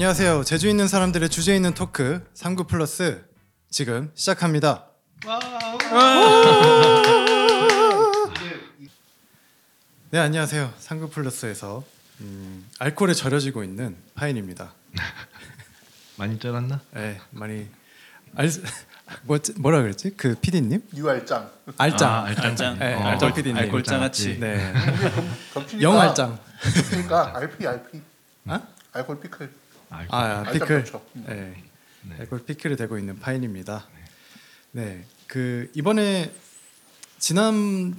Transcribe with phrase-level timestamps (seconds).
[0.00, 0.44] 안녕하세요.
[0.44, 3.22] 제주 있는 사람들의 주제 있는 토크 39 플러스
[3.68, 4.86] 지금 시작합니다.
[10.08, 10.72] 네 안녕하세요.
[10.78, 11.84] 39 플러스에서
[12.22, 14.72] 음, 알코올에 절여지고 있는 파인입니다.
[16.16, 16.80] 많이 쩔었나?
[16.92, 17.68] 네 많이
[18.36, 18.48] 알
[19.24, 20.16] 뭐, 뭐라 그랬지?
[20.16, 20.82] 그 PD님?
[20.96, 22.10] 유알짱 알짱.
[22.10, 22.44] 아, 알짱.
[22.46, 22.78] 알짱.
[22.78, 23.54] 네, 어, 알짱 PD님.
[23.58, 24.40] 알콜짱 같이.
[24.40, 24.72] 네.
[25.52, 26.38] 겹치니까 영알짱.
[26.88, 28.00] 그러니까 RP RP
[28.46, 28.62] 아?
[28.92, 29.59] 알콜 피클
[29.90, 30.16] 알고.
[30.16, 30.84] 아, 알짱 피클.
[30.84, 31.02] 겹쳐.
[31.12, 31.62] 네.
[32.02, 32.16] 네.
[32.20, 33.86] 알콜 피클을 대고 있는 파인입니다.
[34.72, 35.04] 네.
[35.26, 36.32] 그 이번에
[37.18, 37.94] 지난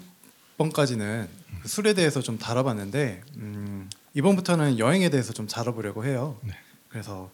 [0.58, 1.28] 번까지는
[1.62, 6.40] 그 술에 대해서 좀 다뤄봤는데 음, 이번부터는 여행에 대해서 좀 다뤄보려고 해요.
[6.44, 6.54] 네.
[6.90, 7.32] 그래서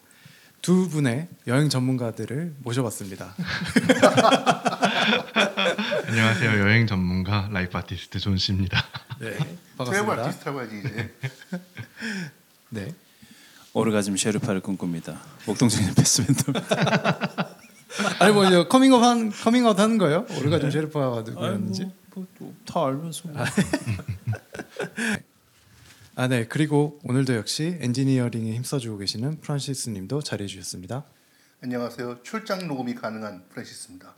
[0.60, 3.34] 두 분의 여행 전문가들을 모셔봤습니다.
[6.08, 6.60] 안녕하세요.
[6.60, 8.84] 여행 전문가 라이프 아티스트 존 씨입니다.
[9.20, 9.30] 네.
[9.32, 10.22] 트래블 반갑습니다.
[10.24, 11.14] 아티스트라고 해야지 이제
[12.70, 12.94] 네.
[13.78, 15.20] 오르가즘 셰르파를 꿈꿉니다.
[15.46, 16.52] 목동적인 패스맨도.
[18.20, 20.26] 아니 뭐 이제 커밍아웃 한 커밍아웃 하는 거예요?
[20.40, 21.90] 우리가 좀 셰르파가 누구였는지.
[22.66, 23.28] 다 알면서.
[23.28, 23.44] 뭐.
[26.16, 26.46] 아, 네.
[26.46, 31.04] 그리고 오늘도 역시 엔지니어링에 힘써주고 계시는 프란시스 님도 자리해 주셨습니다.
[31.62, 34.14] 안녕하세요 출장 녹음이 가능한 프랜시스입니다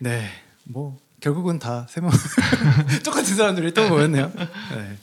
[0.00, 0.28] 네.
[0.64, 2.10] 뭐 결국은 다 세 명
[3.04, 4.32] 똑같은 사람들이 또 모였네요.
[4.34, 4.96] 네.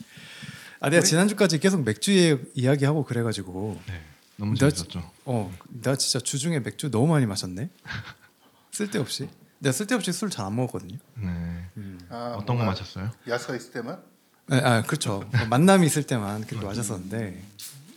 [0.80, 4.00] 아, 내가 지난주까지 계속 맥주 이야기하고 그래가지고 네.
[4.36, 5.10] 너무 나 재밌었죠.
[5.24, 7.68] 어, 나 진짜 주중에 맥주 너무 많이 마셨네.
[8.72, 9.28] 쓸데없이.
[9.58, 10.96] 내가 쓸데없이 술 잘 안 먹었거든요.
[11.16, 11.64] 네.
[12.10, 13.10] 아, 어떤 거 마셨어요?
[13.26, 14.00] 야스가 있을 때만
[14.46, 15.28] 네, 아 그렇죠.
[15.36, 17.42] 뭐 만남이 있을 때만 그렇게 마셨었는데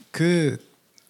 [0.09, 0.57] 그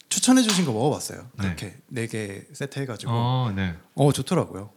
[0.09, 1.25] 추천해 주신 거 먹어봤어요.
[1.37, 1.43] 네.
[1.43, 3.75] 그렇게 네개 세트 해가지고 어, 어, 네.
[4.13, 4.71] 좋더라고요.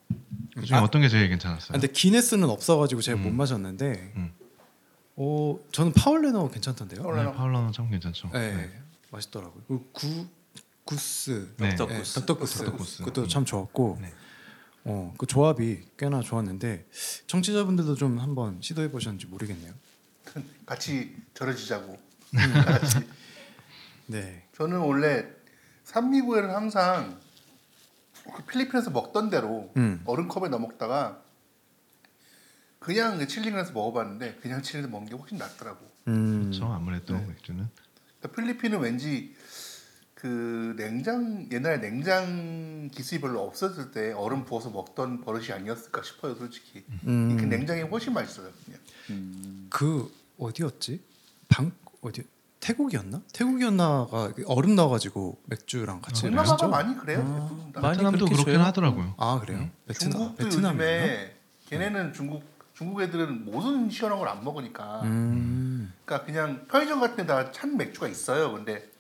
[0.57, 0.83] 그 중에 아.
[0.83, 1.73] 어떤 게 제일 아, 괜찮았어요?
[1.73, 3.37] 근데 기네스는 없어가지고 제가 못 음.
[3.37, 4.33] 마셨는데 음.
[5.17, 7.03] 어 저는 파울 레너 괜찮던데요.
[7.03, 7.31] 파울 레너.
[7.31, 8.31] 네, 파울러는 참 괜찮죠.
[8.33, 8.71] 네,
[9.11, 9.63] 맛있더라고요.
[9.69, 10.27] 그리고 구
[10.85, 11.75] 구스 네.
[11.77, 12.15] 덕덕구스.
[12.15, 12.99] 네, 덕덕구스 덕덕구스.
[13.05, 14.13] 그것도 참 좋았고 네.
[14.85, 16.87] 어그 조합이 꽤나 좋았는데
[17.27, 19.73] 청취자분들도 좀 한번 시도해 보셨는지 모르겠네요.
[20.67, 22.39] 같이 절여지자고 음.
[22.67, 22.99] 같이
[24.07, 24.47] 네.
[24.57, 25.27] 저는 원래
[25.85, 27.19] 산미구에는 항상
[28.35, 30.03] 그 필리핀에서 먹던 대로 음.
[30.07, 31.23] 얼음 컵에 넣어 먹다가
[32.85, 36.43] 그냥 그 칠링을 해서 먹어봤는데 그냥 칠링해서 먹는 게 훨씬 낫더라고 음.
[36.51, 36.67] 그렇죠.
[36.67, 37.27] 아무래도 네.
[37.29, 37.67] 맥주는
[38.21, 39.35] 그러니까 필리핀은 왠지
[40.15, 46.85] 그 냉장 옛날에 냉장 기술이 별로 없었을 때 얼음 부어서 먹던 버릇이 아니었을까 싶어요 솔직히
[47.07, 47.37] 음.
[47.39, 51.01] 그 냉장이 훨씬 맛있어요 그냥 그 어디였지?
[51.49, 51.73] 방
[52.03, 52.23] 어디
[52.61, 53.23] 태국이었나?
[53.33, 56.69] 태국이었나가 그 얼음 넣어가지고 맥주랑 같이 동남아가 마셨죠?
[56.69, 57.21] 많이 그래요
[57.77, 57.81] 아.
[57.93, 58.61] 베트남도 그렇게 그렇긴.
[58.61, 59.15] 하더라고요.
[59.17, 59.71] 아 그래요?
[59.87, 61.03] 베트남 중국도 베트남이었나?
[61.03, 65.93] 요즘에 걔네는 중국 중국 애들은 모든 시원한 걸 안 먹으니까 음.
[66.05, 68.91] 그러니까 그냥 편의점 같은 데 다 찬 맥주가 있어요 근데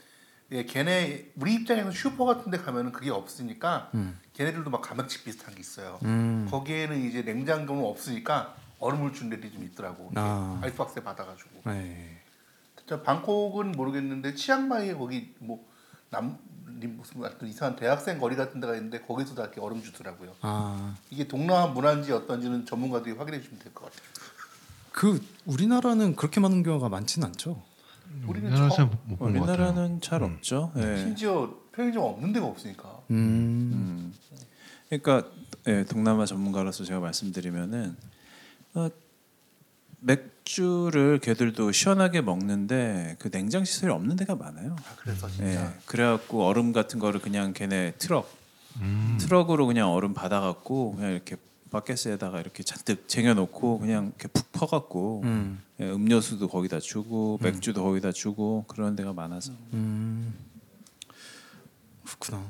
[0.53, 4.19] 예, 걔네 우리 입장에서 슈퍼 같은 데 가면은 그게 없으니까 음.
[4.35, 6.47] 걔네들도 막 가맥집 비슷한 게 있어요 음.
[6.51, 10.61] 거기에는 이제 냉장고는 없으니까 얼음을 준 데들이 좀 있더라고 아.
[10.63, 12.21] 아이스박스에 받아가지고 네.
[13.03, 15.65] 방콕은 모르겠는데 치앙마이에 거기 뭐
[16.11, 16.39] 남
[16.81, 20.95] 무슨 하여튼 이상한 대학생 거리 같은 데가 있는데 거기서 다 이렇게 얼음 주더라고요 아.
[21.11, 24.03] 이게 동남아 문화인지 어떤지는 전문가들이 확인해 주시면 될 것 같아요
[24.93, 27.61] 그 우리나라는 그렇게 많은 경우가 많지는 않죠.
[28.29, 28.91] 우리는 처음-.
[29.19, 30.71] 우리나라는 잘 없죠.
[30.77, 30.99] 예.
[30.99, 33.17] 심지어 편의점 없는 데가 없으니까 음.
[33.73, 34.15] 음.
[34.89, 35.29] 그러니까
[35.67, 37.97] 예, 동남아 전문가로서 제가 말씀드리면은
[38.75, 38.89] 어,
[40.05, 44.77] 맥주를 걔들도 시원하게 먹는데 그 냉장 시설이 없는 데가 많아요.
[44.79, 45.79] 아 그래서 진짜 예.
[45.87, 48.31] 그래갖고 얼음 같은 거를 그냥 걔네 트럭
[48.81, 49.17] 음.
[49.21, 51.37] 트럭으로 그냥 얼음 받아갖고 그냥 이렇게
[51.71, 55.63] 바켓에다가 이렇게 잔뜩 쟁여놓고 그냥 이렇게 푹 퍼갖고 음.
[55.81, 60.35] 예, 음료수도 거기다 주고 맥주도 거기다 주고 그런 데가 많아서 음.
[62.05, 62.47] 그렇구나.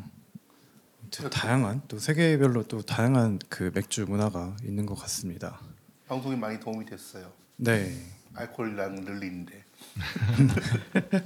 [1.01, 5.61] 아무튼 다양한 또 세계별로 또 다양한 그 맥주 문화가 있는 것 같습니다.
[6.07, 7.95] 방송이 많이 도움이 됐어요 네.
[8.35, 9.65] 알코올량 늘리는데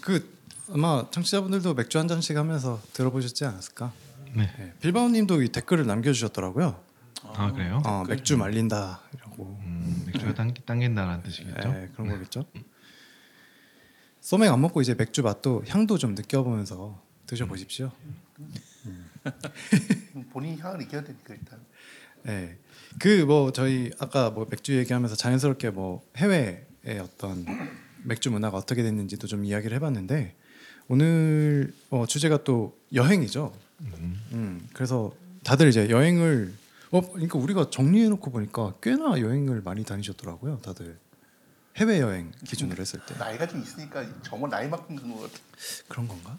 [0.00, 0.38] 그
[0.72, 3.92] 아마 청취자분들도 맥주 한 잔씩 하면서 들어보셨지 않았을까?
[4.34, 4.52] 네.
[4.58, 4.74] 네.
[4.80, 6.82] 빌바오님도 이 댓글을 남겨주셨더라고요.
[7.22, 7.82] 아 그래요?
[7.84, 9.58] 어, 맥주 말린다 이라고.
[9.62, 11.72] 음, 맥주가 당, 당긴다는 뜻이겠죠.
[11.72, 12.46] 네, 그런 거겠죠.
[14.20, 17.90] 소맥 안 먹고 이제 맥주 맛도 향도 좀 느껴보면서 드셔보십시오.
[20.32, 21.60] 본인 향을 이겨야 되니까 일단
[22.22, 22.58] 네,
[22.98, 26.64] 그 뭐 저희 아까 뭐 맥주 얘기하면서 자연스럽게 뭐 해외의
[27.02, 27.44] 어떤
[28.04, 30.34] 맥주 문화가 어떻게 됐는지도 좀 이야기를 해봤는데
[30.88, 33.52] 오늘 어, 주제가 또 여행이죠.
[33.82, 34.20] 음.
[34.32, 35.14] 음, 그래서
[35.44, 36.52] 다들 이제 여행을
[36.90, 40.58] 어 그러니까 우리가 정리해놓고 보니까 꽤나 여행을 많이 다니셨더라고요.
[40.60, 40.98] 다들
[41.76, 45.34] 해외 여행 기준으로 했을 때 나이가 좀 있으니까 정말 나이만큼 그런 것 같아
[45.86, 46.36] 그런 건가?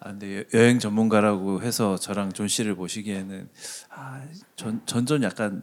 [0.00, 3.48] 아 근데 여- 여행 전문가라고 해서 저랑 존 씨를 보시기에는
[3.90, 4.22] 아
[4.56, 5.62] 전 전전 약간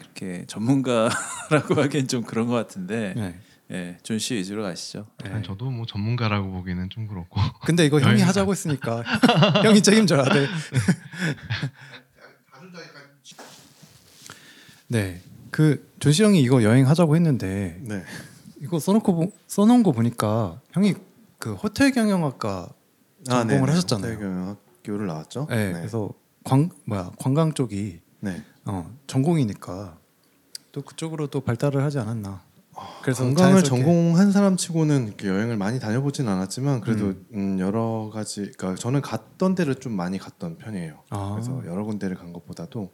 [0.00, 1.10] 이렇게 전문가라고
[1.82, 3.38] 하기엔 좀 그런 것 같은데 네.
[3.72, 5.06] 예, 존씨 위주로 가시죠.
[5.22, 5.42] 네.
[5.42, 9.02] 저도 뭐 전문가라고 보기는 좀 그렇고 근데 이거 형이 하자고 했으니까
[9.62, 10.48] 형이 책임져야 돼.
[14.88, 15.20] 네.
[15.50, 18.02] 그 존 씨 형이 이거 여행 하자고 했는데 네.
[18.60, 20.94] 이거 써놓고 보, 써놓은 거 보니까 형이
[21.38, 22.68] 그 호텔 경영학과
[23.24, 23.72] 전공을 네네.
[23.72, 24.12] 하셨잖아요.
[24.14, 25.46] 호텔경영학교를 나왔죠.
[25.50, 26.10] 네, 그래서
[26.44, 28.42] 관 뭐야 관광 쪽이 네.
[28.64, 29.98] 어, 전공이니까
[30.72, 32.42] 또 그쪽으로 또 발달을 하지 않았나.
[33.02, 37.26] 그래서 관광을 전공한 사람치고는 여행을 많이 다녀보진 않았지만 그래도 음.
[37.34, 41.02] 음, 여러 가지 그러니까 저는 갔던 데를 좀 많이 갔던 편이에요.
[41.10, 41.32] 아.
[41.34, 42.90] 그래서 여러 군데를 간 것보다도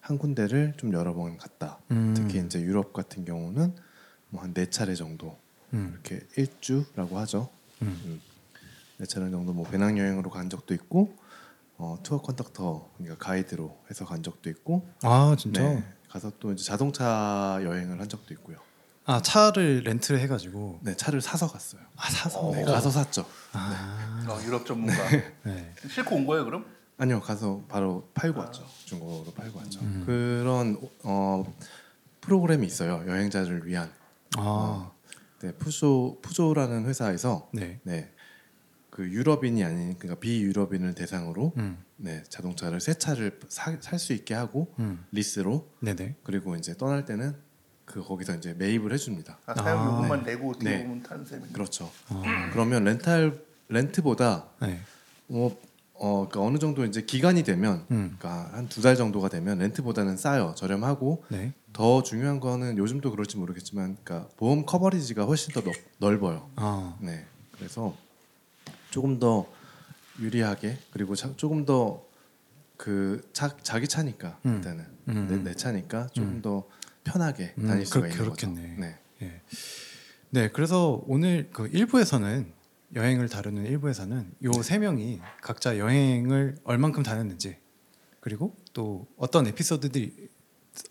[0.00, 1.78] 한 군데를 좀 여러 번 갔다.
[1.90, 2.12] 음.
[2.16, 3.74] 특히 이제 유럽 같은 경우는
[4.30, 5.38] 뭐 한 네 차례 정도
[5.72, 7.48] 음, 이렇게 일주라고 하죠.
[9.00, 9.02] 음.
[9.02, 11.14] 네 차례 정도 뭐 배낭여행으로 간 적도 있고
[11.78, 15.62] 어, 투어 컨덕터 그러니까 가이드로 해서 간 적도 있고 아 진짜.
[15.62, 18.58] 네, 가서 또 이제 자동차 여행을 한 적도 있고요.
[19.06, 21.80] 아 차를 렌트를 해가지고 네 차를 사서 갔어요.
[21.96, 22.50] 아 사서.
[22.52, 23.24] 네, 가서 샀죠.
[23.52, 24.94] 아 어, 유럽 전문가.
[25.44, 25.72] 네.
[25.88, 26.66] 싣고 온 거예요 그럼?
[26.98, 28.62] 아니요 가서 바로 팔고 왔죠.
[28.84, 29.80] 중고로 팔고 왔죠.
[29.80, 30.02] 음.
[30.04, 31.50] 그런 어,
[32.20, 33.02] 프로그램이 있어요.
[33.06, 33.90] 여행자를 위한.
[34.36, 34.90] 아
[35.40, 37.80] 네, 푸조 푸조라는 회사에서 네.
[37.84, 38.12] 네.
[39.00, 44.74] 그 유럽인이 아닌 그러니까 비유럽인을 대상으로 음, 네, 자동차를 새 차를 살 수 있게 하고
[44.78, 45.06] 음.
[45.10, 46.16] 리스로 네네.
[46.22, 47.34] 그리고 이제 떠날 때는
[47.86, 49.38] 그 거기서 이제 매입을 해줍니다.
[49.46, 50.22] 아, 사용 아, 네.
[50.32, 50.58] 내고 네.
[50.76, 51.48] 뒤에 보면 타는 셈이.
[51.54, 51.90] 그렇죠.
[52.10, 54.80] 아, 그러면 렌탈 렌트보다 네.
[55.28, 55.58] 뭐
[55.94, 58.16] 어, 그러니까 어느 정도 이제 기간이 되면 음.
[58.18, 60.54] 그러니까 한 두 달 정도가 되면 렌트보다는 싸요.
[60.58, 61.54] 저렴하고 네.
[61.72, 66.50] 더 중요한 거는 요즘도 그럴지 모르겠지만 그러니까 보험 커버리지가 훨씬 더 넓, 넓어요.
[66.56, 67.24] 아 네.
[67.52, 67.96] 그래서
[68.90, 69.46] 조금 더
[70.18, 73.30] 유리하게 그리고 자, 조금 더그
[73.62, 74.56] 자기 차니까 음.
[74.56, 75.28] 일단은 음.
[75.28, 76.42] 내, 내 차니까 조금 음.
[76.42, 76.66] 더
[77.04, 78.62] 편하게 음, 다닐 수가 그- 있는 그렇겠네.
[78.76, 78.80] 거죠.
[78.80, 78.98] 네.
[79.22, 79.40] 예.
[80.30, 82.46] 네, 그래서 오늘 그 1부에서는
[82.94, 87.56] 여행을 다루는 1부에서는 요 세 명이 각자 여행을 얼만큼 다녔는지
[88.20, 90.28] 그리고 또 어떤 에피소드들이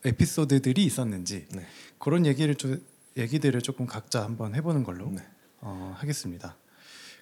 [0.05, 1.65] 에피소드들이 있었는지 네.
[1.99, 2.81] 그런 얘기를 좀
[3.17, 5.21] 얘기들을 조금 각자 한번 해보는 걸로 네.
[5.61, 6.55] 어, 하겠습니다.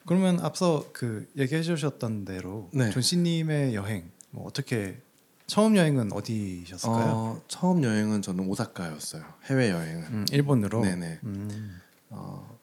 [0.07, 2.89] 그러면 앞서 그 얘기해 주셨던 대로 네.
[2.91, 5.01] 존 씨님의 여행 뭐 어떻게
[5.47, 7.05] 처음 여행은 어디셨을까요?
[7.07, 9.23] 어, 처음 여행은 저는 오사카였어요.
[9.45, 10.03] 해외 여행은.
[10.07, 10.81] 음, 일본으로.
[10.81, 11.19] 네네.
[11.23, 12.57] 음, 어,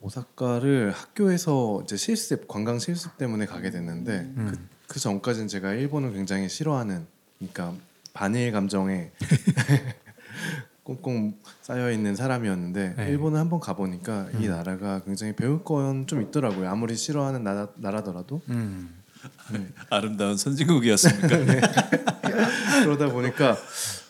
[0.00, 4.68] 오사카를 학교에서 이제 실습 관광 실습 때문에 가게 됐는데 음.
[4.86, 7.06] 그, 그 전까지는 제가 일본을 굉장히 싫어하는
[7.38, 7.74] 그러니까
[8.12, 9.10] 반일 감정에
[10.96, 13.08] 꽁꽁 쌓여 있는 사람이었는데 네.
[13.10, 14.50] 일본을 한번 가보니까 이 음.
[14.50, 16.68] 나라가 굉장히 배울 건 좀 있더라고요.
[16.68, 18.96] 아무리 싫어하는 나라, 나라더라도 음.
[19.90, 21.28] 아름다운 선진국이었습니까?
[22.82, 23.56] 그러다 보니까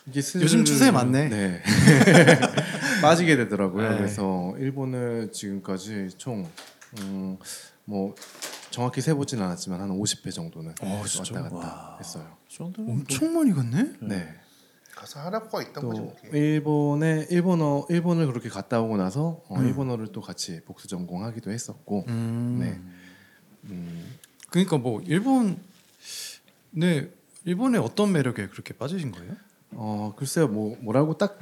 [0.07, 0.41] 이게 슬...
[0.41, 1.29] 요즘 추세 맞네.
[1.29, 1.61] 네.
[3.01, 3.89] 빠지게 되더라고요.
[3.91, 3.97] 네.
[3.97, 6.47] 그래서 일본을 지금까지 총
[6.99, 7.37] 음,
[7.85, 8.15] 뭐
[8.69, 11.35] 정확히 세보진 않았지만 한 50회 정도는 어, 진짜?
[11.35, 11.97] 왔다 갔다 와.
[11.99, 12.37] 했어요.
[12.49, 13.93] 이 엄청 많이 갔네.
[14.01, 14.35] 네.
[15.01, 15.99] 가서 하나코가 있던 거지.
[15.99, 16.15] 또 뭐.
[16.31, 19.65] 일본에 일본어 일본을 그렇게 갔다 오고 나서 어, 음.
[19.65, 22.57] 일본어를 또 같이 복수 전공하기도 했었고 음.
[22.59, 22.79] 네.
[23.71, 24.15] 음,
[24.51, 25.59] 그러니까 뭐 일본
[26.69, 27.09] 네
[27.45, 29.33] 일본의 어떤 매력에 그렇게 빠지신 거예요?
[29.71, 31.39] 어 글쎄요 뭐 뭐라고 딱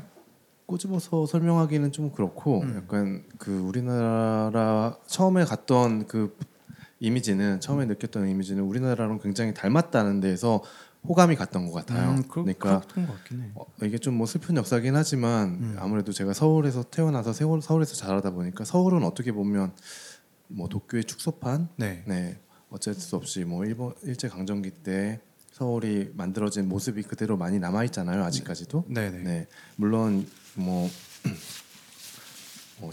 [0.66, 2.78] 꼬집어서 설명하기는 좀 그렇고 음.
[2.78, 6.38] 약간 그 우리나라 처음에 갔던 그
[7.01, 10.63] 이미지는 처음에 느꼈던 이미지는 우리나라랑 굉장히 닮았다는 데에서
[11.08, 12.12] 호감이 갔던 것 같아요.
[12.12, 12.44] 음, 그,
[13.39, 13.51] 해.
[13.56, 15.75] 어, 이게 좀 뭐 슬픈 역사긴 하지만 음.
[15.79, 19.72] 아무래도 제가 서울에서 태어나서 서울, 서울에서 자라다 보니까 서울은 어떻게 보면
[20.48, 22.03] 뭐 도쿄의 축소판 네.
[22.06, 22.38] 네
[22.70, 28.24] 어쩔 수 없이 뭐 일본 일제 강점기 때 서울이 만들어진 모습이 그대로 많이 남아 있잖아요
[28.24, 29.20] 아직까지도 네 네.
[29.20, 30.89] 네 물론 뭐뭐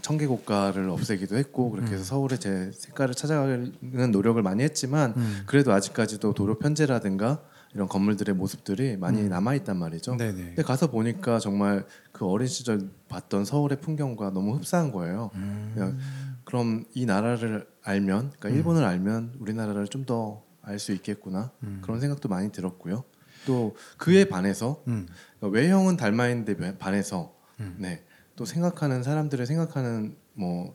[0.01, 2.05] 청계곡가를 없애기도 했고 그렇게 해서 음.
[2.05, 3.73] 서울의 제 색깔을 찾아가는
[4.13, 5.43] 노력을 많이 했지만 음.
[5.47, 7.43] 그래도 아직까지도 도로 편제라든가
[7.75, 9.29] 이런 건물들의 모습들이 많이 음.
[9.29, 10.17] 남아 있단 말이죠.
[10.17, 10.33] 네네.
[10.33, 15.31] 근데 가서 보니까 정말 그 어린 시절 봤던 서울의 풍경과 너무 흡사한 거예요.
[15.35, 15.99] 음.
[16.45, 18.55] 그럼 이 나라를 알면, 그러니까 음.
[18.55, 21.79] 일본을 알면 우리나라를 좀 더 알 수 있겠구나 음.
[21.81, 23.05] 그런 생각도 많이 들었고요.
[23.47, 25.07] 또 그에 반해서 음.
[25.39, 27.77] 그러니까 외형은 닮아 있는데 반해서 음.
[27.79, 28.03] 네.
[28.35, 30.75] 또 생각하는 사람들의 생각하는 뭐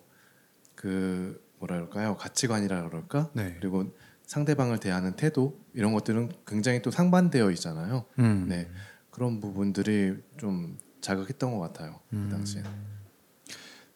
[0.76, 2.18] 그 뭐라 그럴까요?
[2.18, 3.30] 가치관이라 그럴까?
[3.34, 3.56] 네.
[3.60, 3.86] 그리고
[4.36, 8.06] 상대방을 대하는 태도 이런 것들은 굉장히 또 상반되어 있잖아요.
[8.20, 8.46] 음.
[8.48, 8.72] 네.
[9.10, 12.00] 그런 부분들이 좀 자극했던 것 같아요.
[12.14, 12.30] 음.
[12.30, 12.64] 그 당시에.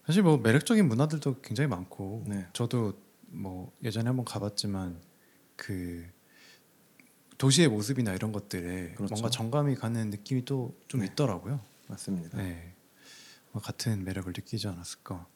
[0.06, 2.48] 사실 뭐 매력적인 문화들도 굉장히 많고 네.
[2.52, 5.00] 저도 뭐 예전에 한번 가봤지만
[5.56, 6.06] 그
[7.38, 9.14] 도시의 모습이나 이런 것들에 그렇죠.
[9.14, 11.06] 뭔가 정감이 가는 느낌이 또 좀 네.
[11.08, 11.62] 있더라고요.
[11.88, 12.38] 맞습니다.
[12.38, 12.74] 네,
[13.54, 15.28] 뭐 같은 매력을 느끼지 않았을까.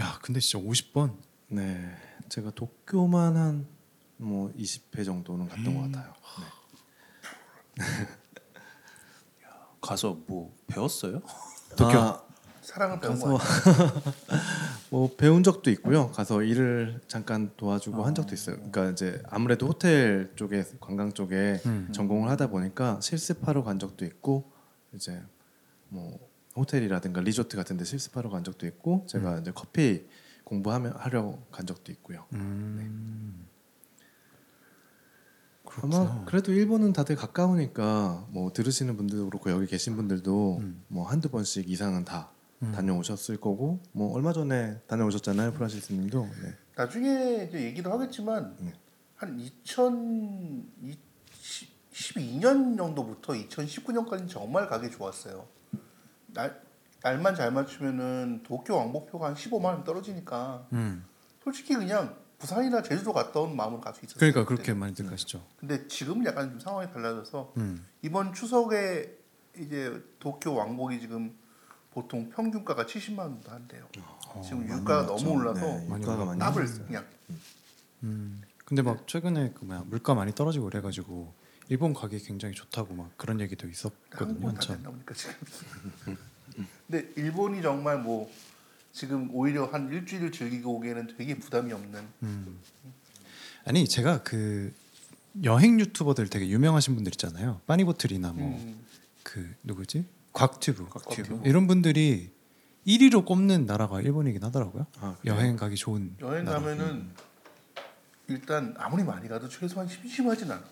[0.00, 1.16] 야, 근데 진짜 50번.
[1.48, 1.94] 네,
[2.30, 3.73] 제가 도쿄만 한
[4.16, 5.74] 뭐 20회 정도는 갔던 음.
[5.74, 6.12] 것 같아요.
[7.78, 7.84] 네.
[9.80, 11.20] 가서 뭐 배웠어요?
[11.76, 12.24] 도쿄
[12.62, 13.38] 사랑을 배운 가서.
[14.90, 16.10] 뭐 배운 적도 있고요.
[16.10, 18.56] 가서 일을 잠깐 도와주고 한 적도 있어요.
[18.56, 21.88] 그러니까 이제 아무래도 호텔 쪽에 관광 쪽에 음.
[21.92, 24.50] 전공을 하다 보니까 실습하러 간 적도 있고
[24.94, 25.22] 이제
[25.88, 26.18] 뭐
[26.56, 30.06] 호텔이라든가 리조트 같은 데 실습하러 간 적도 있고 제가 이제 커피
[30.44, 32.24] 공부하며 하려 간 적도 있고요.
[32.32, 33.46] 음.
[35.82, 40.84] 아마 그래도 일본은 다들 가까우니까 뭐 들으시는 분들도 그렇고 여기 계신 분들도 음.
[40.88, 42.30] 뭐 한두 번씩 이상은 다
[42.62, 42.72] 음.
[42.72, 46.54] 다녀오셨을 거고 뭐 얼마 전에 다녀오셨잖아요 프란시스님도 네.
[46.76, 48.72] 나중에 이제 얘기도 하겠지만 네.
[49.16, 49.38] 한
[51.92, 55.46] 2012년 정도부터 2019년까지 정말 가기 좋았어요.
[56.26, 56.62] 날
[57.02, 61.04] 날만 잘 맞추면은 도쿄 왕복표가 한 15만 원 떨어지니까 음.
[61.42, 64.18] 솔직히 그냥 부산이나 제주도 갔다 온 마음으로 갈 수 있었어요.
[64.18, 64.54] 그러니까 그때.
[64.62, 65.42] 그렇게 많이들 가시죠.
[65.58, 67.86] 근데 지금 약간 좀 상황이 달라져서 음.
[68.02, 69.16] 이번 추석에
[69.58, 71.34] 이제 도쿄 왕복이 지금
[71.92, 73.88] 보통 평균가가 70만 원도 한대요.
[74.42, 75.06] 지금 많이 유가가.
[75.06, 76.86] 너무 올라서 네, 유가가 많이 더블 올랐어요.
[76.86, 77.06] 그냥
[78.02, 78.42] 음.
[78.64, 81.32] 근데 막 최근에 그 뭐야 물가 많이 떨어지고 그래가지고
[81.68, 84.48] 일본 가기 굉장히 좋다고 막 그런 얘기도 있었거든요.
[84.48, 84.82] 한참.
[84.82, 85.34] 보니까 지금.
[86.86, 88.30] 근데 일본이 정말 뭐
[88.94, 92.00] 지금 오히려 한 일주일 즐기고 오기에는 되게 부담이 없는.
[92.22, 92.58] 음.
[93.64, 94.72] 아니 제가 그
[95.42, 97.60] 여행 유튜버들 되게 유명하신 분들 있잖아요.
[97.66, 99.54] 빠니보틀이나 뭐그 음.
[99.64, 100.06] 누구지?
[100.32, 100.88] 곽튜브.
[100.88, 101.40] 곽튜브.
[101.44, 102.30] 이런 분들이
[102.86, 104.86] 1위로 꼽는 나라가 일본이긴 하더라고요.
[105.00, 105.16] 아?
[105.24, 106.60] 여행 가기 좋은 여행 나라.
[106.60, 107.08] 가면은
[108.28, 110.62] 일단 아무리 많이 가도 최소한 심심하진 않아.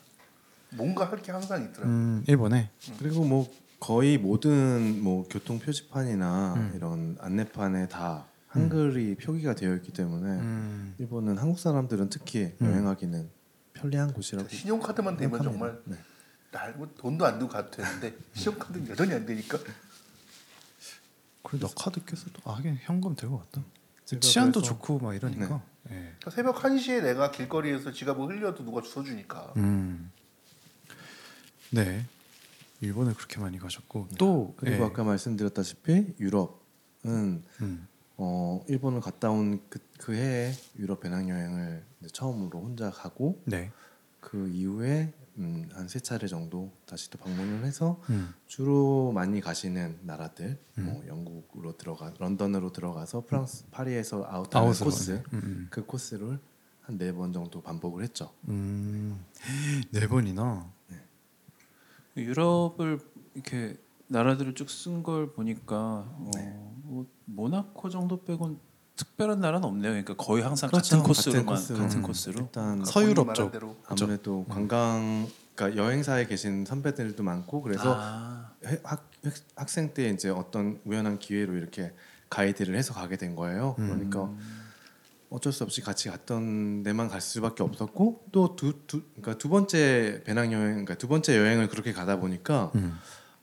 [0.74, 1.86] 뭔가 할 게 항상 있더라고.
[1.90, 6.72] 음, 일본에 그리고 뭐 거의 모든 뭐 교통 표지판이나 음.
[6.76, 10.94] 이런 안내판에 다 한글이 표기가 되어 있기 때문에 음.
[10.98, 12.66] 일본은 한국 사람들은 특히 음.
[12.66, 13.28] 여행하기는
[13.72, 15.66] 편리한 곳이라고 신용카드만 되면 생각합니다.
[15.66, 15.96] 정말 네.
[16.52, 19.58] 날고 돈도 안 들고 가도 되는데 신용카드는 여전히 안 되니까.
[21.42, 23.64] 그래 너 카드 껴서도 아 하긴 현금 들고 갔다.
[24.04, 25.60] 치안도 그래서- 좋고 막 이러니까.
[25.90, 25.94] 예.
[26.20, 29.54] 그러니까 새벽 1시에 내가 길거리에서 지갑을 흘려도 누가 주워주니까.
[29.56, 30.12] 음.
[31.70, 32.06] 네.
[32.82, 34.86] 일본을 그렇게 많이 가셨고 또 그리고 예.
[34.86, 37.86] 아까 말씀드렸다시피 유럽은 음.
[38.16, 43.70] 어, 일본을 갔다 온그 그 해에 유럽 배낭 여행을 이제 처음으로 혼자 가고 네.
[44.20, 48.34] 그 이후에 음, 한 세 차례 정도 다시 또 방문을 해서 음.
[48.46, 50.84] 주로 많이 가시는 나라들 음.
[50.84, 55.22] 뭐 영국으로 들어가 런던으로 들어가서 프랑스 파리에서 아웃하는 아웃으로 코스 네.
[55.32, 56.38] 음, 그 코스를
[56.82, 58.32] 한 네 번 정도 반복을 했죠.
[58.48, 59.24] 음.
[59.92, 60.68] 네 번이나.
[62.16, 62.98] 유럽을
[63.34, 63.76] 이렇게
[64.08, 66.54] 나라들을 쭉 쓴 걸 보니까 어, 네.
[66.84, 68.58] 뭐 모나코 정도 빼곤
[68.96, 69.90] 특별한 나라는 없네요.
[69.92, 70.96] 그러니까 거의 항상 그렇죠.
[70.96, 71.78] 같은 코스로만 같은 코스로.
[71.82, 72.02] 같은 음.
[72.02, 72.40] 코스로.
[72.40, 73.42] 일단 서유럽 본인이 쪽.
[73.44, 79.10] 말한 대로 아무래도 관광 그러니까 여행사에 계신 선배들도 많고 그래서 아, 해- 학,
[79.56, 81.92] 학생 때 이제 어떤 우연한 기회로 이렇게
[82.28, 83.76] 가이드를 해서 가게 된 거예요.
[83.78, 83.88] 음.
[83.88, 84.30] 그러니까
[85.32, 90.70] 어쩔 수 없이 같이 갔던 데만 갈 수밖에 없었고 또두두 그러니까 두 번째 배낭 여행
[90.70, 92.98] 그러니까 두 번째 여행을 그렇게 가다 보니까 음.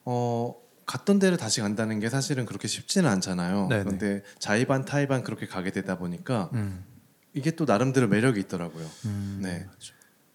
[0.06, 0.56] 어
[0.86, 3.68] 갔던 데를 다시 간다는 게 사실은 그렇게 쉽지는 않잖아요.
[3.68, 3.84] 네네.
[3.84, 6.86] 그런데 자의반 타의반 그렇게 가게 되다 보니까 음.
[7.34, 8.86] 이게 또 나름대로 매력이 있더라고요.
[9.06, 9.40] 음.
[9.42, 9.68] 네.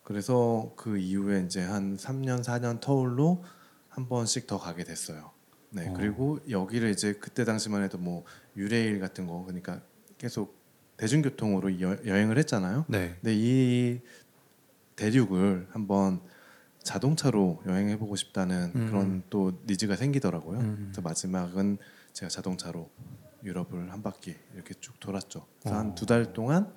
[0.02, 3.44] 그래서 그 이후에 이제 한 3년 4년 터울로
[3.88, 5.30] 한 번씩 더 가게 됐어요.
[5.70, 5.88] 네.
[5.88, 5.92] 어.
[5.94, 8.24] 그리고 여기를 이제 그때 당시만 해도 뭐
[8.56, 9.80] 유레일 같은 거 그러니까
[10.18, 10.63] 계속
[10.96, 12.84] 대중교통으로 여, 여행을 했잖아요.
[12.88, 13.16] 네.
[13.20, 14.00] 근데 이
[14.96, 16.20] 대륙을 한번
[16.82, 18.86] 자동차로 여행해 보고 싶다는 음.
[18.86, 20.60] 그런 또 니즈가 생기더라고요.
[20.60, 20.76] 음.
[20.86, 21.78] 그래서 마지막은
[22.12, 22.90] 제가 자동차로
[23.42, 25.46] 유럽을 한 바퀴 이렇게 쭉 돌았죠.
[25.60, 25.78] 그래서 어.
[25.80, 26.72] 한두 달 동안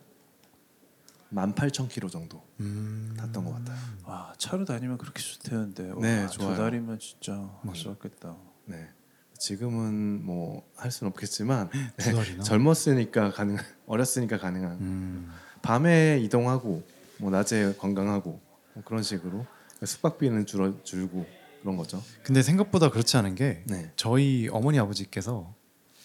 [1.33, 3.13] 18,000km 정도 음.
[3.17, 3.77] 탔던 것 같아요.
[4.05, 6.55] 와 차로 다니면 그렇게 좋대는데 네, 와, 좋아요.
[6.55, 7.49] 두 달이면 진짜.
[7.73, 8.35] 좋았겠다.
[8.65, 8.89] 네.
[9.37, 12.43] 지금은 뭐 할 수는 없겠지만 두 달이나.
[12.43, 15.31] 젊었으니까 가능 어렸으니까 가능한 음.
[15.63, 16.83] 밤에 이동하고
[17.17, 18.39] 뭐 낮에 관광하고
[18.73, 19.45] 뭐 그런 식으로
[19.83, 21.25] 숙박비는 줄어 줄고
[21.61, 22.03] 그런 거죠.
[22.23, 23.91] 근데 생각보다 그렇지 않은 게 네.
[23.95, 25.53] 저희 어머니 아버지께서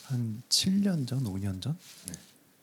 [0.05, 1.77] 한 7년 전, 5년 전,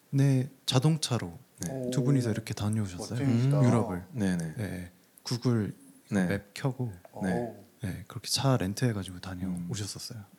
[0.10, 1.90] 네, 자동차로 네.
[1.92, 3.20] 두 분이서 이렇게 다녀오셨어요.
[3.20, 3.64] 멋쟁이시다.
[3.64, 4.04] 유럽을.
[4.14, 4.54] 네네.
[4.58, 4.92] 네,
[5.24, 5.76] 구글
[6.10, 6.26] 네.
[6.26, 7.54] 맵 켜고 네.
[7.82, 9.22] 네, 그렇게 차 렌트해가지고 음.
[9.22, 10.20] 다녀오셨었어요.
[10.20, 10.39] 어,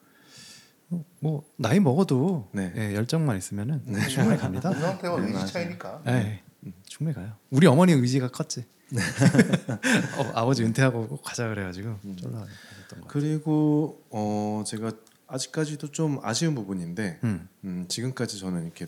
[1.20, 2.72] 뭐 나이 먹어도 네.
[2.76, 4.70] 예, 열정만 있으면은 충분히 갑니다.
[4.70, 5.46] 그 상태와 네, 의지 맞아요.
[5.46, 6.02] 차이니까.
[6.04, 6.42] 네,
[6.86, 7.32] 충분히 가요.
[7.50, 8.64] 우리 어머니 의지가 컸지.
[10.18, 13.06] 어, 아버지 은퇴하고 꼭 가자 그래가지고 쫄라 가셨던 거.
[13.06, 14.92] 그리고 어 제가
[15.28, 17.48] 아직까지도 좀 아쉬운 부분인데 음.
[17.64, 18.86] 음, 지금까지 저는 이렇게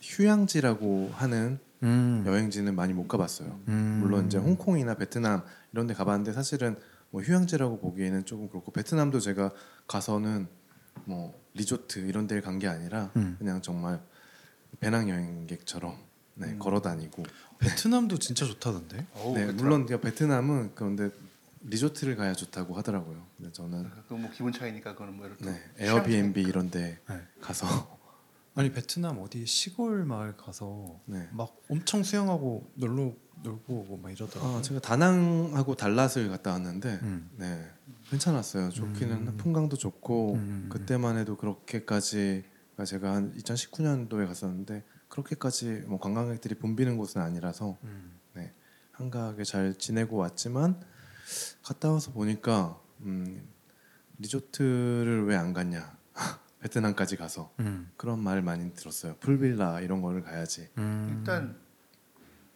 [0.00, 2.24] 휴양지라고 하는 음.
[2.26, 3.60] 여행지는 많이 못 가봤어요.
[3.68, 3.98] 음.
[4.02, 6.76] 물론 이제 홍콩이나 베트남 이런 데 가봤는데 사실은
[7.10, 9.50] 뭐 휴양지라고 보기에는 조금 그렇고 베트남도 제가
[9.86, 10.48] 가서는
[11.04, 13.36] 뭐 리조트 이런 데를 간 게 아니라 음.
[13.38, 14.00] 그냥 정말
[14.80, 15.96] 배낭 여행객처럼
[16.34, 17.24] 네, 걸어 다니고
[17.58, 19.06] 베트남도 진짜 좋다던데.
[19.14, 19.56] 어우, 네, 베트남.
[19.56, 21.10] 물론 그냥 베트남은 그런데
[21.62, 23.26] 리조트를 가야 좋다고 하더라고요.
[23.36, 27.20] 근데 저는 그건 뭐 기분 차이니까 그거는 뭐 이렇게 네, 에어비앤비 이런 데 네.
[27.42, 27.66] 가서
[28.54, 31.28] 아니 베트남 어디 시골 마을 가서 네.
[31.32, 34.58] 막 엄청 수영하고 놀러 놀고 오고 막 이러더라고요.
[34.58, 37.30] 아, 제가 다낭하고 달랏을 갔다 왔는데 음.
[37.36, 37.70] 네
[38.10, 38.70] 괜찮았어요.
[38.70, 39.36] 좋기는 음.
[39.36, 40.68] 풍광도 좋고 음.
[40.70, 42.44] 그때만 해도 그렇게까지
[42.84, 48.18] 제가 한 2019년도에 갔었는데 그렇게까지 뭐 관광객들이 붐비는 곳은 아니라서 음.
[48.34, 48.52] 네,
[48.92, 50.80] 한가하게 잘 지내고 왔지만
[51.62, 53.46] 갔다 와서 보니까 음,
[54.18, 55.96] 리조트를 왜 안 갔냐
[56.60, 57.90] 베트남까지 가서 음.
[57.96, 59.16] 그런 말 많이 들었어요.
[59.20, 60.68] 풀빌라 이런 거를 가야지.
[60.78, 61.16] 음.
[61.18, 61.56] 일단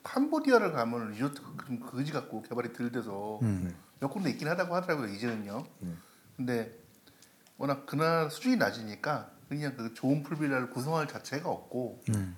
[0.02, 3.74] 캄보디아를 가면 리조트 좀 거지 같고 개발이 덜 돼서 음.
[4.04, 5.66] 몇 군데 있긴 하다고 하더라고요 이제는요.
[5.80, 5.94] 네.
[6.36, 6.78] 근데
[7.56, 12.36] 워낙 그 나라 수준이 낮으니까 그냥 그 좋은 풀빌라를 구성할 자체가 없고 음.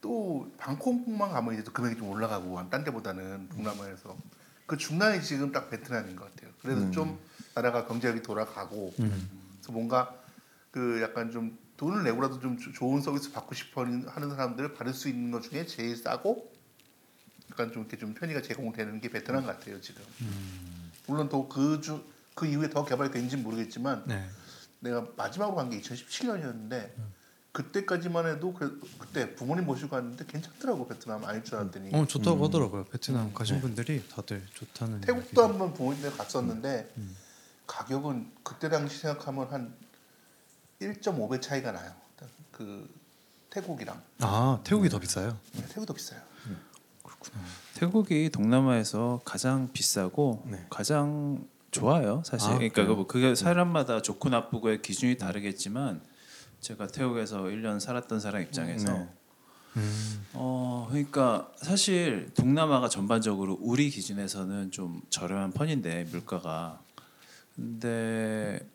[0.00, 4.16] 또 방콕만 가면 이제 또 금액이 좀 올라가고 딴 데보다는 동남아에서
[4.66, 6.52] 그 중간이 지금 딱 베트남인 것 같아요.
[6.62, 6.92] 그래서 음.
[6.92, 7.18] 좀
[7.56, 9.28] 나라가 경제력이 돌아가고 음.
[9.56, 10.14] 그래서 뭔가
[10.70, 15.08] 그 약간 좀 돈을 내고라도 좀 조- 좋은 서비스 받고 싶어 하는 사람들을 받을 수
[15.08, 16.52] 있는 것 중에 제일 싸고
[17.50, 20.02] 약간 좀 이렇게 좀 편의가 제공되는 게 베트남 같아요 지금.
[21.06, 24.28] 물론 또그주그 이후에 더 개발된지는 모르겠지만 네.
[24.80, 26.90] 내가 마지막으로 간 게 2017년이었는데
[27.52, 32.84] 그때까지만 해도 그, 그때 부모님 모시고 갔는데 괜찮더라고 베트남 아닐 줄 알았더니 어 좋다고 하더라고요.
[32.84, 35.00] 베트남 가신 분들이 다들 좋다는.
[35.00, 35.50] 태국도 얘기.
[35.50, 36.92] 한번 부모님들 갔었는데
[37.66, 39.74] 가격은 그때 당시 생각하면 한
[40.82, 41.92] 1.5배 차이가 나요.
[42.52, 42.86] 그
[43.48, 45.38] 태국이랑 아 태국이 더 비싸요.
[45.52, 46.20] 네, 태국도 비싸요.
[47.76, 50.66] 태국이 동남아에서 가장 비싸고 네.
[50.70, 52.48] 가장 좋아요 사실.
[52.48, 52.96] 아, 그러니까 그래요?
[52.96, 56.00] 뭐 그게 사람마다 좋고 나쁘고의 기준이 다르겠지만
[56.60, 59.08] 제가 태국에서 1년 살았던 사람 입장에서 네.
[59.76, 60.26] 음.
[60.32, 66.80] 어 그러니까 사실 동남아가 전반적으로 우리 기준에서는 좀 저렴한 편인데 물가가
[67.54, 68.66] 근데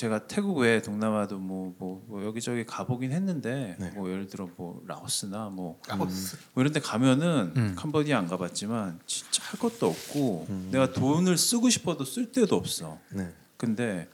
[0.00, 3.90] 제가 태국 외에 동남아도 뭐, 뭐, 뭐 여기저기 가보긴 했는데 네.
[3.90, 6.38] 뭐 예를 들어 뭐 라오스나 뭐, 라오스.
[6.54, 7.74] 뭐 이런 데 가면은 음.
[7.76, 10.68] 캄보디아 안 가봤지만 진짜 할 것도 없고 음.
[10.72, 13.30] 내가 돈을 쓰고 싶어도 쓸 데도 없어 네.
[13.58, 14.08] 근데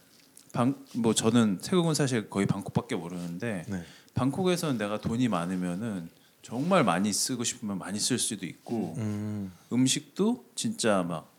[0.52, 3.84] 방 뭐 저는 태국은 사실 거의 방콕밖에 모르는데 네.
[4.14, 6.08] 방콕에서는 내가 돈이 많으면은
[6.42, 9.52] 정말 많이 쓰고 싶으면 많이 쓸 수도 있고 음.
[9.72, 11.30] 음식도 진짜 막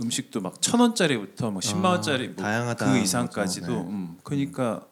[0.00, 3.82] 음식도 막 천 원짜리부터 막 십만 아, 원짜리 뭐 다양하다는 그 이상까지도 거죠.
[3.84, 3.88] 네.
[3.90, 4.86] 음, 그러니까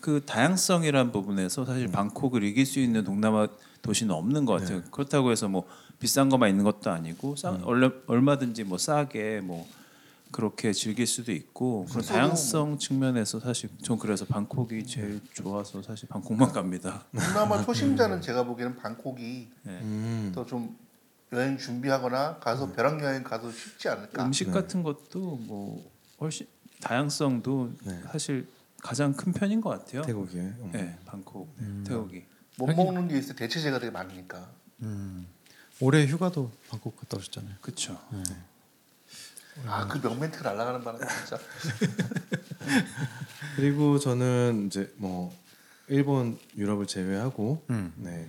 [0.00, 1.66] 그 다양성이란 부분에서 음.
[1.66, 3.48] 사실 방콕을 이길 수 있는 동남아
[3.82, 4.80] 도시는 없는 것 같아요.
[4.82, 4.84] 네.
[4.90, 5.64] 그렇다고 해서 뭐
[5.98, 7.62] 비싼 것만 있는 것도 아니고 싸, 음.
[7.64, 9.66] 얼마, 얼마든지 뭐 싸게 뭐
[10.30, 16.50] 그렇게 즐길 수도 있고 그런 다양성 측면에서 사실 전 그래서 방콕이 제일 좋아서 사실 방콕만
[16.52, 17.04] 갑니다.
[17.16, 19.22] 동남아 초심자는 제가 보기에는 방콕이
[19.62, 19.72] 네.
[19.80, 20.32] 음.
[20.34, 20.76] 더좀
[21.34, 24.24] 여행 준비하거나 가서 벼락 여행 가도 쉽지 않을까.
[24.24, 24.52] 음식 네.
[24.52, 26.46] 같은 것도 뭐 훨씬
[26.80, 28.00] 다양성도 네.
[28.10, 28.46] 사실
[28.82, 30.02] 가장 큰 편인 것 같아요.
[30.02, 30.40] 태국이에.
[30.40, 30.70] 음.
[30.72, 32.24] 네, 방콕, 태국이.
[32.58, 34.50] 못 먹는 게 있어 대체제가 되게 많으니까.
[34.82, 35.26] 음.
[35.80, 37.56] 올해 휴가도 방콕 갔다 오셨잖아요.
[37.60, 37.98] 그렇죠.
[39.66, 41.38] 아그 명멘트가 날아가는 바람에 진짜.
[43.56, 45.34] 그리고 저는 이제 뭐
[45.88, 47.92] 일본, 유럽을 제외하고 음.
[47.96, 48.28] 네.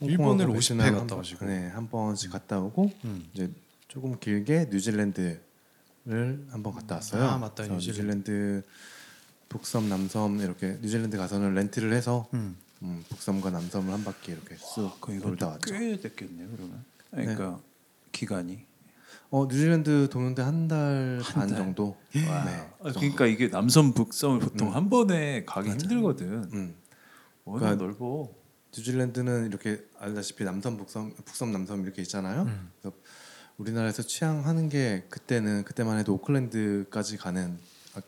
[0.00, 1.46] 일본을 홍콩하고 50회 베트남 갔다 한 번- 오시고.
[1.46, 3.28] 네, 한 번씩 갔다 오고 음.
[3.34, 3.50] 이제
[3.88, 5.40] 조금 길게 뉴질랜드를
[6.06, 7.22] 한 번 갔다 왔어요.
[7.24, 8.30] 아, 맞다, 뉴질랜드.
[8.30, 8.62] 뉴질랜드
[9.48, 12.56] 북섬, 남섬 이렇게 뉴질랜드 가서는 렌트를 해서 음.
[12.82, 15.74] 음, 북섬과 남섬을 한 바퀴 이렇게 쑥그 돌다 이것도 왔죠.
[15.74, 16.48] 꽤 됐겠네요.
[16.56, 16.84] 그러면.
[17.10, 17.60] 그러니까
[18.12, 18.64] 기간이.
[19.32, 21.56] 어 뉴질랜드 도는데 한달한반 달?
[21.56, 21.96] 정도.
[22.28, 22.44] 와.
[22.44, 22.68] 네.
[22.82, 24.74] 아, 그러니까 이게 남섬 북섬을 보통 음.
[24.74, 25.80] 한 번에 가기 맞아요.
[25.80, 26.26] 힘들거든.
[26.54, 26.74] 음.
[27.44, 28.28] 워낙 그러니까 넓어.
[28.76, 32.42] 뉴질랜드는 이렇게 알다시피 남섬, 북섬, 북섬, 남섬 이렇게 있잖아요.
[32.42, 32.70] 음.
[32.80, 32.96] 그래서
[33.58, 37.58] 우리나라에서 취향하는 게 그때는 그때만 해도 오클랜드까지 가는
[37.94, 38.00] 아,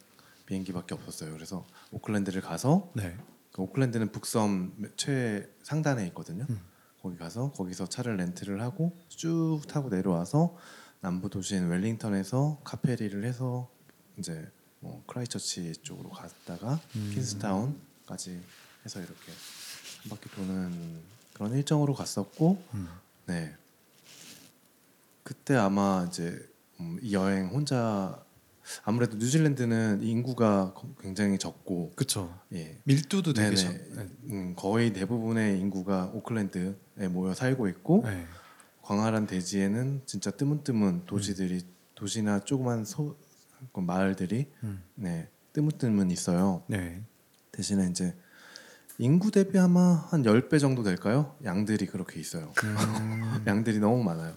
[0.46, 1.32] 비행기밖에 없었어요.
[1.32, 3.16] 그래서 오클랜드를 가서 네.
[3.52, 6.46] 그 오클랜드는 북섬 최 상단에 있거든요.
[6.48, 6.60] 음.
[7.02, 10.56] 거기 가서 거기서 차를 렌트를 하고 쭉 타고 내려와서
[11.00, 13.68] 남부 도시인 웰링턴에서 카페리를 해서
[14.18, 14.48] 이제
[14.78, 17.10] 뭐 크라이스트처치 쪽으로 갔다가 음.
[17.12, 18.40] 퀸스타운까지
[18.84, 19.32] 해서 이렇게
[20.02, 21.00] 한 바퀴 도는
[21.34, 22.88] 그런 일정으로 갔었고 음.
[23.26, 23.54] 네
[25.22, 26.48] 그때 아마 이제
[26.80, 28.20] 음, 이 여행 혼자
[28.84, 32.36] 아무래도 뉴질랜드는 인구가 거- 굉장히 적고 그쵸.
[32.52, 33.54] 예 밀도도 되게.
[33.56, 33.68] 적.
[33.72, 34.08] 네.
[34.30, 38.26] 음, 거의 대부분의 인구가 오클랜드에 모여 살고 있고 네.
[38.82, 44.82] 광활한 대지에는 진짜 뜨문뜨문 도시들이 도시나 조그만 소그 마을들이 음.
[44.94, 46.62] 네 뜨문뜨문 있어요.
[46.66, 47.02] 네.
[47.52, 48.14] 대신에 이제
[49.02, 51.34] 인구 대비 아마 한 10배 정도 될까요?
[51.44, 52.52] 양들이 그렇게 있어요.
[52.62, 53.42] 음.
[53.48, 54.32] 양들이 너무 많아요.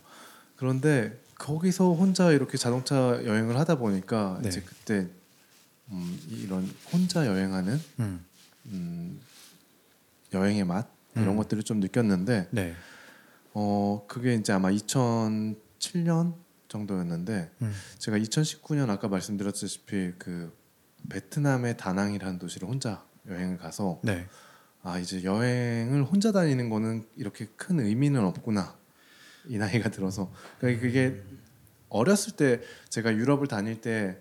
[0.56, 4.49] 그런데 거기서 혼자 이렇게 자동차 여행을 하다 보니까 네.
[4.49, 5.08] 이제 그때
[5.91, 8.25] 음, 이런 혼자 여행하는 음.
[8.65, 9.21] 음,
[10.34, 11.38] 여행의 맛 이런 음.
[11.38, 12.73] 것들을 좀 느꼈는데 네.
[13.54, 16.34] 어 그게 이제 아마 2007년
[16.69, 17.73] 정도였는데 음.
[17.99, 20.51] 제가 2019년 아까 말씀드렸다시피 그
[21.08, 24.28] 베트남의 다낭이라는 도시를 혼자 여행을 가서 네.
[24.86, 28.78] 아 이제 여행을 혼자 다니는 거는 이렇게 큰 의미는 없구나
[29.48, 31.24] 이 나이가 들어서 그러니까 그게
[31.89, 34.19] 어렸을 때 제가 유럽을 다닐 때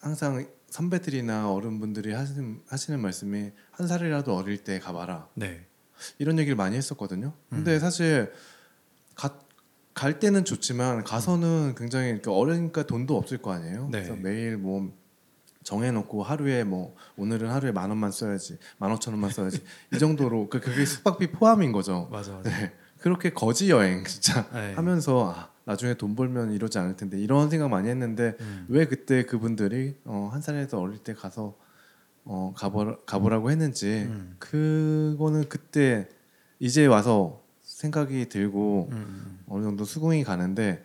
[0.00, 5.64] 항상 선배들이나 어른분들이 하시는 하시는 말씀이 한 살이라도 어릴 때 가봐라 네.
[6.18, 7.32] 이런 얘기를 많이 했었거든요.
[7.48, 7.78] 근데 음.
[7.78, 8.32] 사실
[9.14, 9.38] 가,
[9.94, 13.88] 갈 때는 좋지만 가서는 굉장히 어려니까 돈도 없을 거 아니에요.
[13.92, 14.02] 네.
[14.02, 14.92] 그래서 매일 뭐
[15.66, 19.60] 정해놓고 하루에 뭐 오늘은 하루에 만 원만 써야지, 만 오천 원만 써야지
[19.92, 22.08] 이 정도로 그 그게 숙박비 포함인 거죠.
[22.12, 22.48] 맞아 맞아.
[22.48, 22.72] 네.
[23.00, 24.74] 그렇게 거지 여행 진짜 네.
[24.74, 28.66] 하면서 아, 나중에 돈 벌면 이러지 않을 텐데 이런 생각 많이 했는데 음.
[28.68, 31.56] 왜 그때 그분들이 어, 한 살에서 어릴 때 가서
[32.24, 34.36] 어, 가보, 가보라고 했는지 음.
[34.38, 36.08] 그거는 그때
[36.60, 39.40] 이제 와서 생각이 들고 음.
[39.48, 40.84] 어느 정도 수긍이 가는데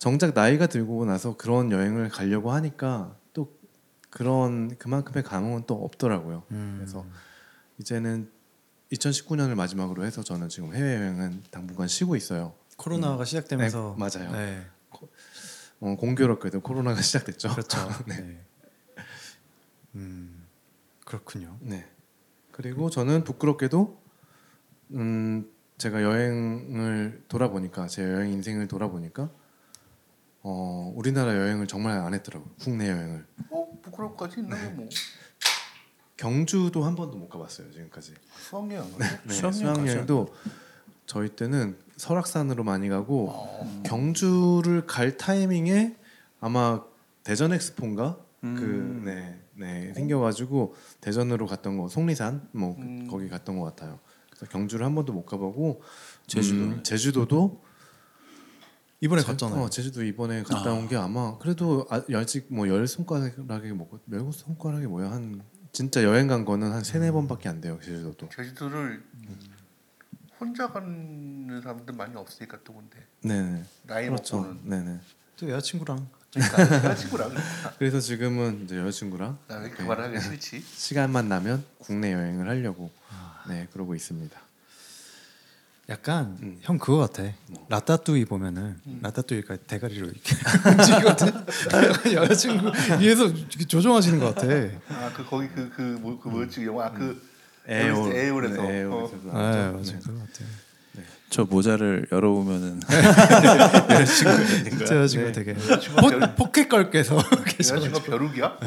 [0.00, 3.19] 정작 나이가 들고 나서 그런 여행을 가려고 하니까 또
[4.10, 6.44] 그런 그만큼의 감흥은 또 없더라고요.
[6.50, 6.76] 음.
[6.78, 7.06] 그래서
[7.78, 8.30] 이제는
[8.92, 12.54] 2019년을 마지막으로 해서 저는 지금 해외 여행은 당분간 쉬고 있어요.
[12.76, 14.32] 코로나가 시작되면서 네, 맞아요.
[14.32, 14.66] 네.
[15.80, 17.50] 어, 공교롭게도 코로나가 시작됐죠.
[17.50, 17.78] 그렇죠.
[18.06, 18.44] 네.
[19.94, 20.46] 음.
[21.04, 21.56] 그렇군요.
[21.60, 21.88] 네.
[22.52, 24.00] 그리고 저는 부끄럽게도
[24.92, 29.30] 음 제가 여행을 돌아보니까 제 여행 인생을 돌아보니까
[30.42, 32.50] 어 우리나라 여행을 정말 안 했더라고요.
[32.60, 34.88] 국내 여행을 어 부끄럽까지 있나요 뭐
[36.16, 38.14] 경주도 한 번도 못 가봤어요 지금까지.
[38.48, 40.34] 수학여행 네, 수학여행 수학여행도
[41.06, 43.82] 저희 때는 설악산으로 많이 가고 어.
[43.84, 45.96] 경주를 갈 타이밍에
[46.40, 46.82] 아마
[47.24, 48.54] 대전 엑스포인가 음.
[48.54, 53.08] 그 네, 네 생겨가지고 대전으로 갔던 거 속리산 뭐 그- 음.
[53.10, 53.98] 거기 갔던 것 같아요.
[54.30, 55.82] 그래서 경주를 한 번도 못 가보고
[56.26, 56.62] 제주도.
[56.62, 57.62] 음, 제주도도
[59.00, 59.62] 이번에 제- 갔잖아요.
[59.62, 65.10] 어, 제주도 이번에 갔다 온게 아마 그래도 아, 아직 뭐열 손가락에 뭐, 열 손가락이 뭐야
[65.10, 68.28] 한 진짜 여행 간 거는 한 세네 번밖에 안 돼요 제주도도.
[68.28, 69.02] 제주도를
[70.38, 73.64] 혼자 가는 사람들 많이 없으니까 또 근데 네네.
[73.84, 74.36] 나이 그렇죠.
[74.40, 75.00] 먹고는 네네.
[75.38, 77.30] 또 여자친구랑 그러니까 여자친구랑
[77.78, 79.70] 그래서 지금은 이제 여자친구랑 나왜 네.
[79.74, 82.90] 그 말을 하기 싫지 시간만 나면 국내 여행을 하려고
[83.48, 84.38] 네 그러고 있습니다.
[85.90, 86.56] 약간 음.
[86.62, 87.24] 형 그거 같아.
[87.48, 87.66] 뭐.
[87.68, 89.00] 라따뚜이 보면은 음.
[89.02, 90.36] 라따뚜이가 대가리로 이렇게
[90.70, 91.26] 움직이거든.
[91.72, 93.32] 약간 여자친구 위에서
[93.66, 94.46] 조종하시는 것 같아.
[94.46, 97.20] 아 그 거기 그 그 뭐 그 뭐였지 영화 아, 그
[97.66, 98.62] 에에올 에에올에서.
[98.62, 99.20] 네, 에에올에서 어.
[99.24, 99.76] 네, 나왔죠.
[99.78, 99.98] 맞아 네.
[99.98, 100.44] 그거 같아.
[101.30, 102.80] 저 모자를 열어보면은
[104.06, 105.32] 진짜 여자친구 네.
[105.32, 107.76] 되게 여자친구가 벼룩- 포, pocket girl께서 계셔.
[107.76, 108.58] 여자친구가 벼룩이야?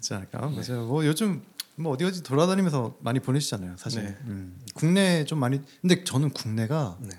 [0.00, 0.84] 진짜 약간 맞아요.
[0.86, 1.42] 뭐 요즘
[1.76, 4.02] 뭐 어디 어디 돌아다니면서 많이 보내시잖아요, 사실.
[4.02, 4.16] 네.
[4.26, 4.58] 음.
[4.74, 5.60] 국내 좀 많이.
[5.80, 7.10] 근데 저는 국내가 네.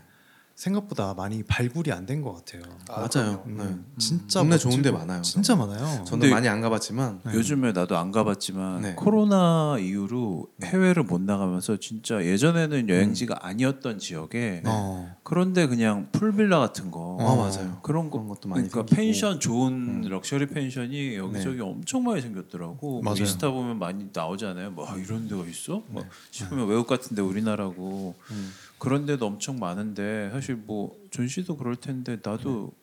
[0.58, 2.64] 생각보다 많이 발굴이 안 된 것 같아요.
[2.90, 3.44] 아, 맞아요.
[3.44, 3.64] 그럼요.
[3.64, 3.70] 네.
[3.70, 5.22] 음, 진짜 국내 멋지고 좋은 데 많아요.
[5.22, 6.04] 진짜 많아요.
[6.06, 7.34] 저는 많이 안 가봤지만 네.
[7.36, 8.94] 요즘에 나도 안 가봤지만 네.
[8.96, 15.16] 코로나 이후로 해외를 못 나가면서 진짜 예전에는 여행지가 아니었던 지역에 어.
[15.22, 17.80] 그런데 그냥 pool villa 같은 거 어, 맞아요.
[17.84, 18.96] 그런 거 그런 것도 많이 그러니까 생기고.
[18.96, 21.62] 펜션 좋은 럭셔리 펜션이 여기저기 네.
[21.62, 22.78] 엄청 많이 생겼더라고.
[22.80, 23.18] 뭐 맞아요.
[23.20, 24.72] 인스타 보면 많이 나오잖아요.
[24.72, 25.84] 뭐 아, 이런 데가 있어?
[25.94, 26.10] 막 네.
[26.32, 28.52] 싶으면 외국 같은데 우리나라고 음.
[28.80, 32.74] 그런 데도 엄청 많은데 사실 뭐 존 씨도 그럴 텐데 나도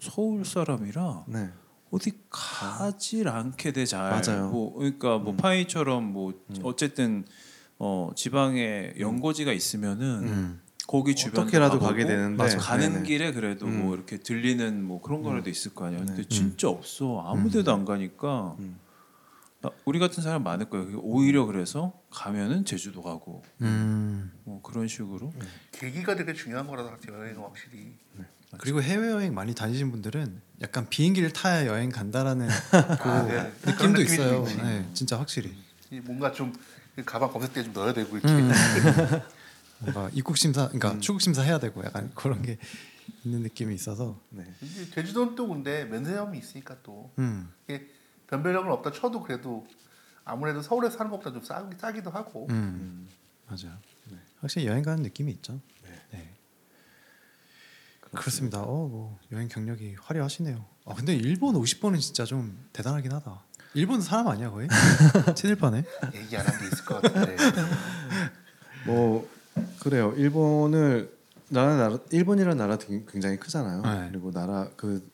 [0.00, 1.50] 서울 사람이라 네.
[1.92, 4.10] 어디 가질 않게 돼 잘.
[4.10, 4.48] 맞아요.
[4.50, 5.36] 뭐 그러니까 뭐 음.
[5.36, 6.56] 파이처럼 뭐 음.
[6.64, 7.24] 어쨌든
[7.78, 10.60] 어 지방에 연고지가 있으면은 음.
[10.88, 12.58] 거기 주변 어떻게라도 가게 되는데 맞아.
[12.58, 13.06] 가는 네네.
[13.06, 13.82] 길에 그래도 음.
[13.84, 15.98] 뭐 이렇게 들리는 뭐 그런 거라도 있을 거 아니야.
[16.00, 16.28] 근데 네.
[16.28, 17.20] 진짜 없어.
[17.20, 18.78] 아무데도 안 가니까 음.
[19.62, 20.98] 나- 우리 같은 사람 많을 거예요.
[21.00, 24.32] 오히려 그래서 가면은 제주도 가고 음.
[24.44, 25.32] 뭐 그런 식으로.
[25.70, 27.96] 계기가 되게 중요한 거라서 여행은 확실히
[28.58, 32.48] 그리고 해외 여행 많이 다니신 분들은 약간 비행기를 타야 여행 간다라는
[33.00, 33.52] 그 아, 네.
[33.64, 34.44] 느낌도 있어요.
[34.44, 35.54] 네, 진짜 확실히.
[35.90, 36.52] 이 뭔가 좀
[37.06, 38.50] 가방 검색대 좀 넣어야 되고 이렇게 음.
[39.78, 41.00] 뭔가 입국 심사, 그러니까 음.
[41.00, 42.58] 출국 심사 해야 되고 약간 그런 게
[43.24, 44.20] 있는 느낌이 있어서.
[44.30, 44.44] 네.
[44.94, 47.48] 제주도는 또 근데 면세점이 있으니까 또 음.
[47.66, 47.86] 이게
[48.32, 49.66] 변별력은 없다 쳐도 그래도
[50.24, 53.06] 아무래도 서울에서 사는 것보다 좀 싸, 싸기도 하고 음.
[53.46, 53.76] 맞아요.
[54.40, 55.60] 확실히 여행 가는 느낌이 있죠.
[56.10, 56.32] 네.
[58.00, 58.60] 그렇습니다.
[58.62, 60.64] 어, 뭐 여행 경력이 화려하시네요.
[60.86, 63.42] 아, 근데 일본 50번은 진짜 좀 대단하긴 하다.
[63.74, 64.68] 일본 사람 아니야 거의?
[65.34, 65.84] 친일파네.
[66.14, 67.36] 얘기 안 한 게 있을 것 같은데
[68.86, 69.28] 뭐
[69.80, 70.12] 그래요.
[70.16, 71.16] 일본을
[71.48, 73.82] 나라 나라 일본이라는 나라 굉장히 크잖아요.
[73.82, 74.08] 네.
[74.10, 75.10] 그리고 나라 그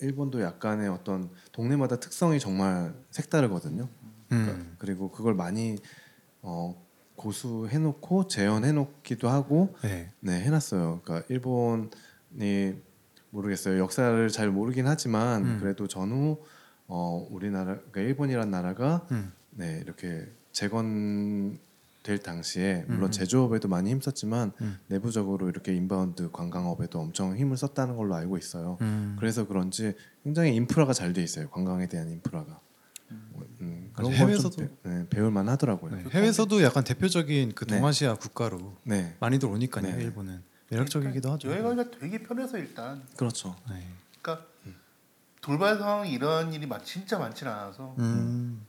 [0.00, 3.88] 일본도 약간의 어떤 동네마다 특성이 정말 색다르거든요.
[4.28, 4.76] 그러니까 음.
[4.78, 5.78] 그리고 그걸 많이
[6.42, 6.74] 어,
[7.16, 10.12] 고수해놓고 재현해놓기도 하고 네.
[10.20, 11.00] 네 해놨어요.
[11.02, 12.74] 그러니까 일본이
[13.30, 13.78] 모르겠어요.
[13.78, 15.58] 역사를 잘 모르긴 하지만 음.
[15.58, 16.42] 그래도 전후
[16.88, 19.32] 어, 우리나라 그러니까 일본이란 나라가 음.
[19.50, 21.58] 네 이렇게 재건
[22.06, 23.10] 될 당시에 물론 음.
[23.10, 24.78] 제조업에도 많이 힘썼지만 음.
[24.86, 28.78] 내부적으로 이렇게 inbound 관광업에도 엄청 힘을 썼다는 걸로 알고 있어요.
[28.80, 29.16] 음.
[29.18, 31.48] 그래서 그런지 굉장히 인프라가 잘 돼 있어요.
[31.50, 32.60] 관광에 대한 인프라가.
[33.10, 34.26] 음, 그런 맞아요.
[34.26, 35.96] 걸좀 해외에서도- 배- 네, 배울만 하더라고요.
[35.96, 36.02] 네.
[36.04, 36.10] 네.
[36.10, 37.76] 해외에서도 약간 대표적인 그 네.
[37.78, 38.76] 동아시아 국가로
[39.18, 39.96] 많이들 오니까요.
[39.96, 40.02] 네.
[40.02, 41.48] 일본은 매력적이기도 하죠.
[41.50, 43.56] 여행하기가 되게 편해서 일단 그렇죠.
[43.68, 43.84] 네.
[44.22, 44.46] 그러니까
[45.40, 48.64] 돌발 상황이 이런 일이 막 진짜 많지는 않아서 음.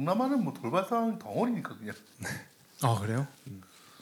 [0.00, 1.94] 동남아는 뭐 돌발 상황이 덩어리니까 그냥
[2.82, 3.26] 아 그래요?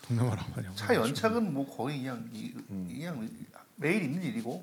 [0.02, 0.74] 동남아란 말이야.
[0.74, 2.88] 차 연착은 뭐 거의 그냥 이, 음.
[2.90, 3.28] 그냥
[3.76, 4.62] 매일 있는 일이고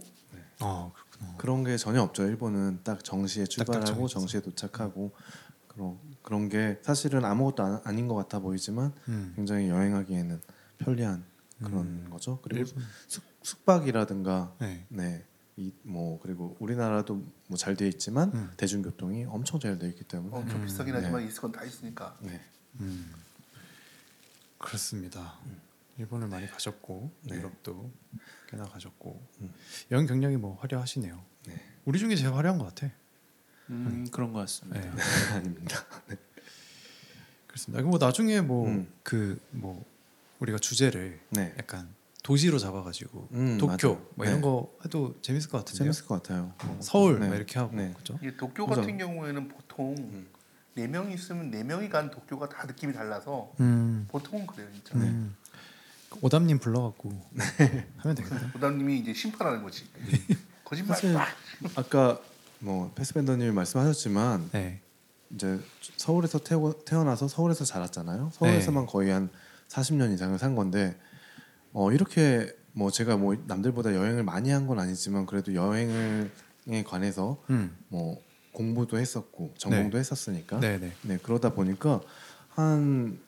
[0.59, 1.37] 아 그렇구나.
[1.37, 2.23] 그런 게 전혀 없죠.
[2.23, 4.09] 일본은 딱 정시에 출발하고.
[4.09, 5.11] 정시에 도착하고
[5.69, 9.31] 그런 그런 게 사실은 아무것도 안, 아닌 것 같아 보이지만 음.
[9.37, 10.41] 굉장히 여행하기에는
[10.79, 11.23] 편리한
[11.63, 12.39] 그런 거죠.
[12.41, 12.69] 그리고.
[13.07, 14.85] 숙, 숙박이라든가 네.
[14.89, 15.23] 네.
[15.57, 17.15] 이 뭐 그리고 우리나라도
[17.47, 18.51] 뭐 잘 돼 있지만 음.
[18.57, 20.99] 대중교통이 엄청 잘 돼 있기 때문에 엄청 음, 비싸긴 네.
[21.01, 22.39] 하지만 있을 건다 있으니까 네.
[22.79, 23.13] 음.
[24.57, 25.39] 그렇습니다.
[25.97, 27.35] 일본을 많이 가셨고 네.
[27.35, 27.91] 유럽도
[28.49, 29.53] 꽤나 가셨고 음.
[29.91, 31.21] 여행 경력이 뭐 화려하시네요.
[31.47, 31.61] 네.
[31.85, 32.91] 우리 중에 제일 화려한 것 같아.
[33.69, 34.79] 음, 그런 것 같습니다.
[34.79, 34.89] 네.
[35.33, 35.85] 아닙니다.
[37.47, 37.83] 그렇습니다.
[37.83, 39.59] 뭐 나중에 뭐그 음.
[39.59, 39.85] 뭐
[40.39, 41.53] 우리가 주제를 네.
[41.57, 44.07] 약간 도시로 잡아가지고 음, 도쿄 맞아요.
[44.15, 44.41] 뭐 이런 네.
[44.41, 45.86] 거 해도 재밌을 것 같은데요.
[45.86, 46.53] 재밌을 것 같아요.
[46.65, 47.27] 뭐 서울 네.
[47.27, 47.93] 막 이렇게 하고 네.
[47.97, 48.17] 그죠?
[48.21, 48.81] 이게 도쿄 그죠.
[48.81, 50.27] 같은 경우에는 보통 음.
[50.75, 54.07] 네 명이 있으면 네 명이 간 도쿄가 다 느낌이 달라서 음.
[54.10, 54.95] 보통은 그래요 진짜.
[54.95, 55.36] 음.
[56.21, 57.10] 오담님 불러갖고
[57.97, 58.51] 하면 되겠다.
[58.51, 59.86] 부담님이 이제 심판하는 거지.
[60.63, 60.95] 거짓말.
[60.95, 61.27] 사실 막.
[61.75, 62.19] 아까
[62.60, 64.81] 뭐 패스밴더님이 말씀하셨지만 네.
[65.34, 65.60] 이제
[65.97, 68.29] 서울에서 태어, 태어나서 서울에서 자랐잖아요.
[68.34, 68.91] 서울에서만 네.
[68.91, 69.29] 거의 한
[69.69, 70.97] 40년 이상을 산 건데
[71.73, 76.29] 어 이렇게 뭐 제가 뭐 남들보다 여행을 많이 한 건 아니지만 그래도 여행에
[76.86, 77.75] 관해서 음.
[77.89, 78.21] 뭐
[78.53, 79.99] 공부도 했었고 전공도 네.
[79.99, 80.91] 했었으니까 네네.
[81.03, 82.01] 네 그러다 보니까
[82.49, 83.19] 한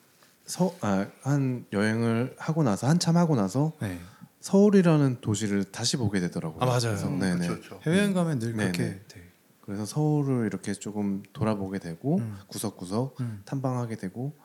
[0.45, 3.99] 서, 아, 한 여행을 하고 나서 한참 하고 나서 네.
[4.41, 6.62] 서울이라는 도시를 다시 보게 되더라고요.
[6.62, 6.79] 아, 맞아요.
[6.82, 7.47] 그래서, 음, 네네.
[7.47, 7.79] 그렇죠, 그렇죠.
[7.86, 9.01] 해외여행 가면 늘 네, 그렇게 네.
[9.08, 9.23] 돼.
[9.62, 12.38] 그래서 서울을 이렇게 조금 돌아보게 되고 음.
[12.47, 13.41] 구석구석 음.
[13.45, 14.36] 탐방하게 되고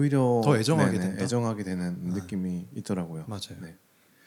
[0.00, 1.24] 오히려 더 애정하게 네네, 된다?
[1.24, 2.14] 애정하게 되는 아.
[2.14, 3.24] 느낌이 있더라고요.
[3.26, 3.60] 맞아요.
[3.60, 3.76] 네.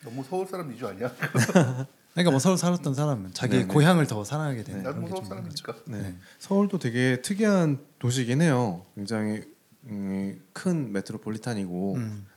[0.03, 1.09] 너무 서울 사람 위주 아니야?
[2.13, 3.67] 그러니까 뭐 서울 살았던 사람은 자기 네네.
[3.67, 5.73] 고향을 더 사랑하게 되는 그런 뭐게 서울 좀 있는 거죠.
[5.87, 6.01] 네.
[6.01, 6.15] 네.
[6.39, 8.85] 서울도 되게 특이한 도시긴 해요.
[8.93, 9.41] 굉장히
[9.85, 12.27] 음, 큰 metropolitan이고 음.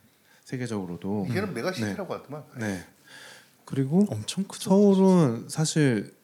[0.45, 2.45] 세계적으로도 이게는 megacity라고 하더만.
[2.59, 2.85] 네.
[3.65, 4.71] 그리고 엄청 크죠.
[4.71, 6.15] 서울은 사실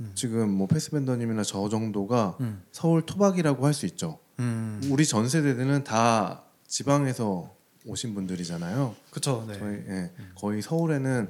[0.00, 0.10] 음.
[0.16, 2.62] 지금 뭐 패스밴더님이나 저 정도가 음.
[2.72, 4.18] 서울 토박이라고 할 수 있죠.
[4.40, 4.80] 음.
[4.90, 7.54] 우리 전 세대들은 다 지방에서
[7.86, 8.94] 오신 분들이잖아요.
[9.10, 9.44] 그쵸.
[9.48, 9.58] 네.
[9.58, 11.28] 저희 예, 거의 서울에는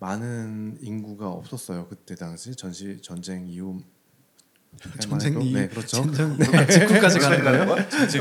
[0.00, 3.80] 많은 인구가 없었어요 그때 당시 전시 전쟁 이후
[5.00, 5.40] 전쟁.
[5.42, 5.88] 이후 네 그렇죠.
[6.02, 6.36] 전쟁
[6.68, 7.72] 직후까지 가는 거예요?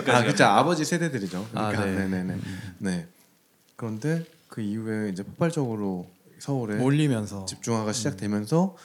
[0.08, 1.50] 아 진짜 아버지 세대들이죠.
[1.54, 2.08] 아, 그러니까 네.
[2.08, 2.24] 네.
[2.24, 2.42] 네 네
[2.80, 3.08] 네.
[3.76, 8.76] 그런데 그 이후에 이제 폭발적으로 서울에 몰리면서 집중화가 시작되면서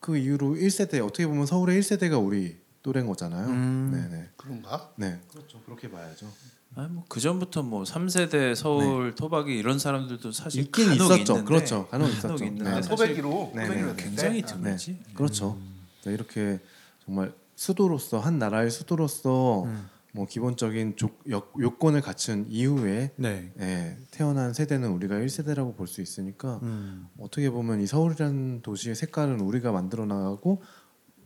[0.00, 3.48] 그 이후로 1세대 어떻게 보면 서울의 1세대가 우리 또래인 거잖아요.
[3.48, 3.90] 음.
[3.92, 4.28] 네네.
[4.36, 4.92] 그런가?
[4.96, 5.60] 네 그렇죠.
[5.64, 6.26] 그렇게 봐야죠.
[6.74, 11.32] 아니 뭐그 전부터 뭐 3세대 서울 토박이 이런 사람들도 사실 있긴 간혹 있었죠.
[11.34, 11.88] 있는데, 그렇죠.
[11.88, 12.44] 간혹 간혹 있었죠.
[12.44, 12.82] 있는데 네.
[12.82, 13.94] 소백이로 네, 네.
[13.96, 14.42] 굉장히.
[14.42, 14.98] 드물지.
[15.14, 15.58] 그렇죠.
[16.04, 16.60] 네, 이렇게
[17.04, 19.88] 정말 수도로서 한 나라의 수도로서 음.
[20.14, 23.52] 뭐 기본적인 조, 요, 요건을 갖춘 이후에 네.
[23.60, 27.06] 예, 태어난 세대는 우리가 1세대라고 볼 수 있으니까 음.
[27.18, 30.62] 어떻게 보면 이 서울이라는 도시의 색깔은 우리가 만들어 나가고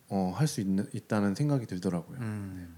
[0.09, 2.19] 어, 할 수 있다는 생각이 들더라고요.
[2.19, 2.77] 음.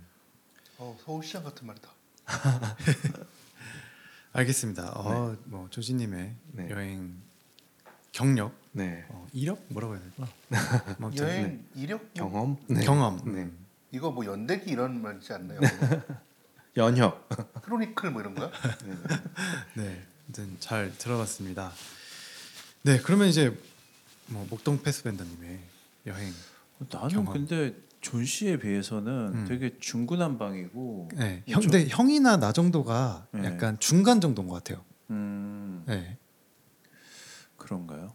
[0.79, 1.89] 어, 서울시장 같은 말이다.
[4.33, 4.93] 알겠습니다.
[4.95, 6.71] 어, 뭐 조지님의 네.
[6.71, 7.15] 여행
[8.13, 9.05] 경력, 네.
[9.09, 10.29] 어, 이력 뭐라고 해야 될까?
[10.99, 12.57] 뭐 여행 이력 뭐 경험.
[12.69, 12.81] 네.
[12.81, 12.85] 네.
[12.85, 13.35] 경험.
[13.35, 13.51] 네.
[13.91, 15.61] 이거 뭐 연대기 이런 말이지 않나요?
[16.77, 17.29] 연혁.
[17.63, 18.51] 크로니클 뭐 이런 거야?
[19.75, 21.73] 네, 아무튼 잘 들어봤습니다.
[22.83, 23.57] 네, 그러면 이제
[24.27, 25.61] 뭐 목동 패스밴더님의
[26.07, 26.33] 여행.
[26.91, 27.33] 나는 경험.
[27.33, 29.45] 근데 존 씨에 비해서는 음.
[29.49, 33.45] 되게 중구난방이고 네, 뭐 형, 저- 근데 형이나 나 정도가 네.
[33.45, 34.85] 약간 중간 정도인 것 같아요.
[35.11, 36.17] 음 네,
[37.57, 38.15] 그런가요?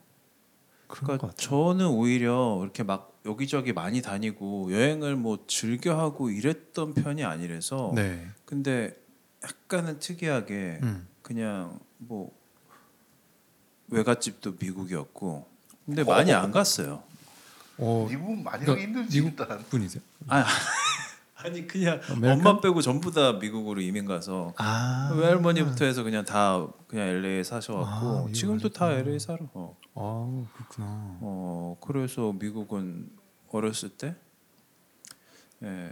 [0.87, 1.47] 그런 그러니까 것 같아요.
[1.73, 8.27] 저는 오히려 이렇게 막 여기저기 많이 다니고 여행을 뭐 즐겨 하고 이랬던 편이 아니라서 네,
[8.45, 8.95] 근데
[9.43, 11.07] 약간은 특이하게 음.
[11.21, 12.31] 그냥 뭐
[13.89, 15.47] 외갓집도 미국이었고
[15.85, 17.03] 근데 많이 안 갔어요.
[17.77, 19.59] 어, 미국 많이 그러니까 힘들지 미국 일단.
[19.69, 20.03] 분이세요?
[20.27, 20.45] 아,
[21.35, 22.31] 아니 그냥 American?
[22.47, 28.27] 엄마 빼고 전부 다 미국으로 이민 가서 아, 외할머니부터 해서 그냥 다 그냥 LA에 사셔갖고
[28.29, 28.91] 아, 지금도 다.
[28.91, 29.39] LA 살아.
[29.53, 29.75] 어.
[29.95, 31.17] 아, 그렇구나.
[31.21, 33.09] 어 그래서 미국은
[33.49, 34.15] 어렸을 때,
[35.63, 35.91] 예,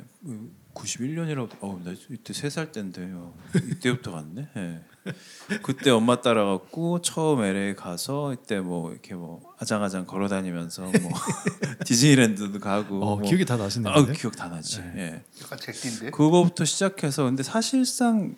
[0.74, 3.34] 91년이라고, 어 나 이때 세 살 때인데요.
[3.56, 4.48] 이때부터 갔네.
[4.56, 4.82] 예.
[5.64, 10.92] 그때 엄마 따라갔고 처음 LA 가서 이때 뭐 이렇게 뭐 아장아장 걸어다니면서 뭐
[11.86, 12.96] 디즈니랜드도 가고.
[13.04, 13.94] 어, 뭐, 기억이 다 나시네요.
[13.94, 14.82] 아 기억 다 나지.
[14.82, 14.94] 네.
[14.98, 15.24] 예.
[15.44, 16.12] 약간 제끼인데.
[16.12, 18.36] 그거부터 시작해서 근데 사실상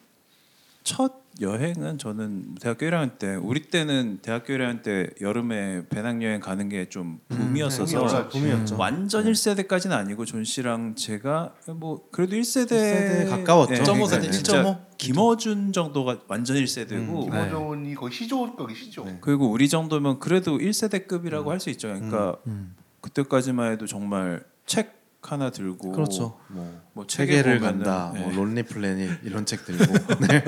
[0.83, 6.83] 첫 여행은 저는 대학교 1학년 때 우리 때는 대학교 1학년 때 여름에 배낭여행 가는 게
[6.89, 8.39] 좀 붐이었어서 붐이 올랐지.
[8.39, 8.77] 붐이었죠.
[8.77, 13.73] 완전 1세대까지는 아니고 존 씨랑 제가 뭐 그래도 1세대 1세대에 가까웠죠.
[13.83, 14.77] 1.5 세대, 진짜 1.5?
[14.97, 17.49] 김어준 정도가 완전 1세대고 음, 네.
[17.49, 19.05] 김어준이 거의 시조 거의 시조.
[19.05, 19.17] 네.
[19.21, 21.87] 그리고 우리 정도면 그래도 1세대급이라고 할수 있죠.
[21.87, 22.75] 그러니까 음.
[23.01, 26.37] 그때까지만 해도 정말 책 하나 들고 그렇죠.
[26.49, 28.13] 뭐 뭐 세계를 간다.
[28.15, 28.19] 예.
[28.19, 29.83] 뭐 론리 플래닛 이런 책 들고.
[30.27, 30.43] 네.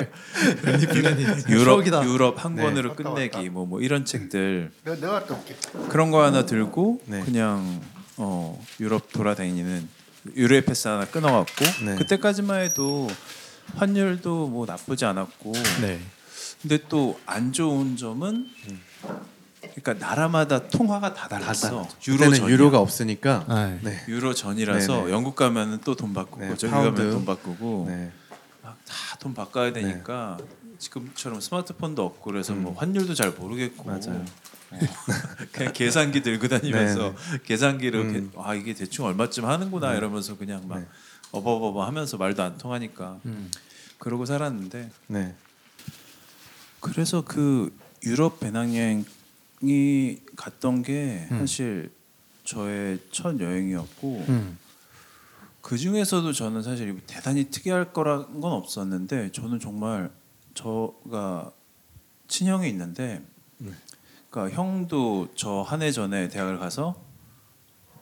[1.50, 2.06] 유럽 추억이다.
[2.06, 2.62] 유럽 한 네.
[2.62, 3.52] 권으로 끝내기 왔다.
[3.52, 5.56] 뭐뭐 이런 책들 내가 내가 갔다 올게.
[5.90, 7.22] 그런 거 하나 들고 네.
[7.24, 7.82] 그냥
[8.18, 9.88] 어 유럽 돌아다니는
[10.36, 11.96] 유레일 패스 하나 끊어갖고 네.
[11.96, 13.08] 그때까지만 해도
[13.76, 16.00] 환율도 뭐 나쁘지 않았고 네.
[16.62, 18.48] 근데 또 안 좋은 점은
[19.76, 23.46] 그러니까 나라마다 통화가 다 달랐어 유로 전 유로가 없으니까.
[23.48, 24.00] 아, 네.
[24.08, 25.12] 유로 전이라서 네네.
[25.12, 26.96] 영국 가면은 또 돈 바꾸고 네, 저기 파운드.
[26.98, 28.12] 가면 돈 바꾸고 네.
[28.88, 30.38] 다돈 바꿔야 되니까
[30.78, 32.78] 지금처럼 스마트폰도 없고 그래서 뭐 음.
[32.78, 34.24] 환율도 잘 모르겠고 맞아요.
[34.72, 34.78] 어,
[35.54, 37.14] 그냥 계산기 들고 다니면서
[37.46, 38.32] 계산기를 음.
[38.34, 39.98] 게- 아 이게 대충 얼마쯤 하는구나 네.
[39.98, 40.86] 이러면서 그냥 막 네.
[41.32, 43.50] 어버버버 하면서 말도 안 통하니까 음.
[43.98, 45.34] 그러고 살았는데 네.
[46.80, 49.06] 그래서 그 유럽 배낭여행
[49.68, 51.40] 이 갔던 게 음.
[51.40, 51.92] 사실
[52.44, 54.58] 저의 첫 여행이었고 음.
[55.62, 60.12] 그 중에서도 저는 사실 대단히 특이할 거란 건 없었는데 저는 정말
[60.54, 61.52] 저가
[62.28, 63.26] 친형이 있는데
[63.58, 63.72] 네.
[64.30, 66.96] 그러니까 형도 저 한 해 전에 대학을 가서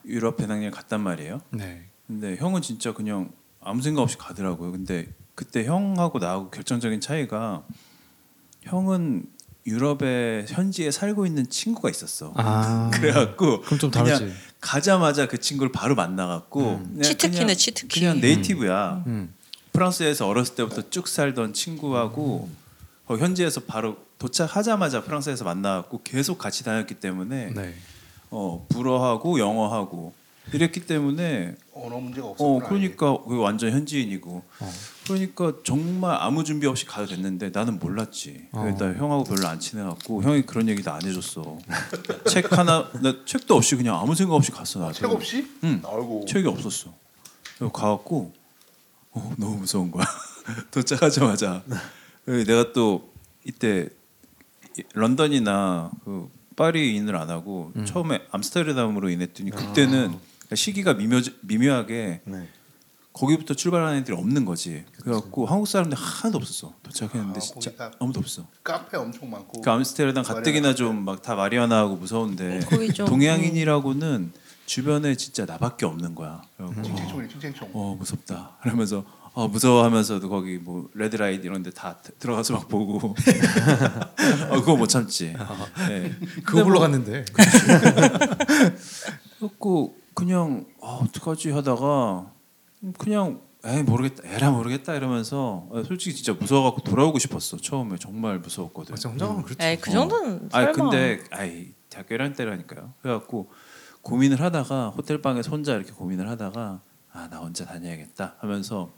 [0.05, 1.39] 유럽 배낭여행 갔단 말이에요.
[1.51, 1.85] 네.
[2.07, 4.71] 근데 형은 진짜 그냥 아무 생각 없이 가더라고요.
[4.73, 7.65] 근데 그때 형하고 나하고 결정적인 차이가
[8.63, 9.25] 형은
[9.65, 12.33] 유럽에 현지에 살고 있는 친구가 있었어.
[12.35, 12.89] 아.
[12.93, 14.33] 그래갖고 그럼 좀 그냥 다르지.
[14.59, 16.83] 가자마자 그 친구를 바로 만나갖고 음.
[16.93, 17.99] 그냥- 치트키네 그냥- 치트키.
[17.99, 19.03] 그냥 네이티브야.
[19.07, 19.33] 음.
[19.71, 22.49] 프랑스에서 어렸을 때부터 쭉 살던 친구하고
[23.07, 27.73] 어, 현지에서 바로 도착하자마자 프랑스에서 만나갖고 계속 같이 다녔기 때문에 네.
[28.29, 30.13] 어, 불어하고 영어하고
[30.53, 32.67] 이랬기 때문에 언어 문제가 어 없었구나.
[32.67, 34.73] 그러니까 그 완전 현지인이고 어.
[35.07, 38.47] 그러니까 정말 아무 준비 없이 가도 됐는데 나는 몰랐지.
[38.51, 38.61] 어.
[38.61, 41.57] 그러니까 형하고 별로 안 친해갖고 형이 그런 얘기도 안 해줬어.
[42.29, 44.93] 책 하나 나 책도 없이 그냥 아무 생각 없이 갔어 나도.
[44.93, 45.47] 책 없이?
[45.63, 45.81] 응.
[45.85, 46.25] 아이고.
[46.27, 46.93] 책이 없었어.
[47.57, 48.33] 그래서 가갖고
[49.11, 50.05] 어, 너무 무서운 거야.
[50.71, 51.63] 도착하자마자
[52.25, 53.11] 그리고 내가 또
[53.45, 53.89] 이때
[54.77, 57.85] 이- 런던이나 그 파리 인을 안 하고 음.
[57.85, 60.17] 처음에 암스테르담으로 인했더니 그때는
[60.53, 62.47] 시기가 미묘 미묘하게 네.
[63.13, 64.83] 거기부터 출발하는 애들이 없는 거지.
[64.99, 66.73] 그래갖고 한국 사람들 하나도 없었어.
[66.81, 68.47] 도착했는데 아, 진짜 아무도 없어.
[68.63, 69.61] 카페 엄청 많고.
[69.61, 74.31] 그 암스테르담 가뜩이나 좀 막 다 마리화나하고 무서운데 거기 좀, 동양인이라고는
[74.65, 76.41] 주변에 진짜 나밖에 없는 거야.
[76.57, 77.69] 그래갖고 칭칭총이네 칭칭총.
[77.73, 78.57] 어 무섭다.
[78.63, 79.03] 그러면서
[79.35, 83.13] 어 무서워하면서도 거기 뭐 red light 이런 데 다 들어가서 막 보고
[84.49, 85.35] 어 그거 못 참지.
[85.87, 86.15] 네.
[86.45, 87.25] 그거 보러 뭐 갔는데.
[89.39, 92.31] 그래갖고 그냥 아 어떡하지 하다가
[92.97, 98.91] 그냥 에이 모르겠다 에라 모르겠다 이러면서 아, 솔직히 진짜 무서워갖고 돌아오고 싶었어 처음에 정말 무서웠거든.
[98.93, 99.65] 맞아, 혼자 가면 그렇지.
[99.65, 100.71] 에이 그 정도는 아 설마.
[100.73, 102.93] 근데 아이 대학교 1학년 때라니까요.
[103.01, 103.49] 그래갖고
[104.01, 106.81] 고민을 하다가 호텔 방에서 혼자 이렇게 고민을 하다가
[107.13, 108.91] 아 나 혼자 다녀야겠다 하면서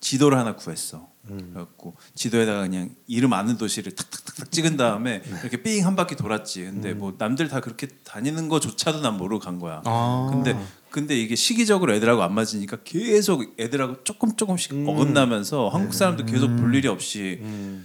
[0.00, 1.08] 지도를 하나 구했어.
[1.26, 6.62] 그래갖고 지도에다가 그냥 이름 아는 도시를 탁탁탁탁 찍은 다음에 이렇게 삥 한 바퀴 돌았지.
[6.64, 9.80] 근데 뭐 남들 다 그렇게 다니는 거조차도 난 모르고 간 거야.
[9.86, 10.28] 아.
[10.30, 10.56] 근데
[10.92, 16.74] 근데 이게 시기적으로 애들하고 안 맞으니까 계속 애들하고 조금 조금씩 어긋나면서 한국 사람도 계속 볼
[16.74, 17.40] 일이 없이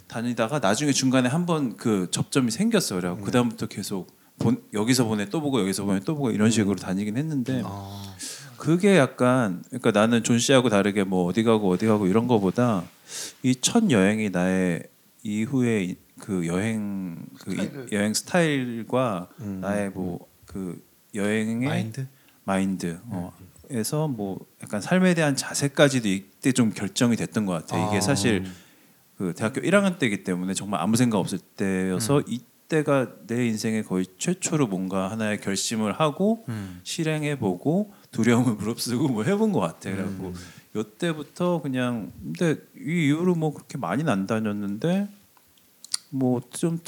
[0.08, 2.96] 다니다가 나중에 중간에 한번 그 접점이 생겼어.
[2.96, 4.08] 그래갖고 그 다음부터 계속
[4.40, 8.16] 본, 여기서 보내 또 보고 여기서 보내 또 보고 이런 식으로 다니긴 했는데 아.
[8.58, 12.84] 그게 약간 그러니까 나는 존 씨하고 다르게 뭐 어디 가고 어디 가고 이런 거보다
[13.44, 14.84] 이 첫 여행이 나의
[15.24, 17.88] 이후에 이- 그 여행 그 이- 스타일을.
[17.94, 20.82] 여행 스타일과 나의 뭐 그
[21.14, 22.08] 여행의 마인드.
[22.48, 23.32] 마인드 어,
[23.70, 27.78] 에서 뭐 약간 삶에 대한 자세까지도 이때 좀 결정이 됐던 것 같아.
[27.90, 28.02] 이게 아.
[28.02, 28.46] 사실
[29.18, 34.68] 그 대학교 1학년 때이기 때문에 정말 아무 생각 없을 때여서 이때가 내 인생의 거의 최초로
[34.68, 36.80] 뭔가 하나의 결심을 하고 음.
[36.84, 39.92] 실행해 보고 두려움을 무릅쓰고 뭐 해본 것 같아.
[39.92, 40.34] 그래갖고
[40.74, 45.10] 요때부터 그냥 근데 이 이후로 뭐 그렇게 많이는 안 다녔는데
[46.12, 46.80] 뭐 좀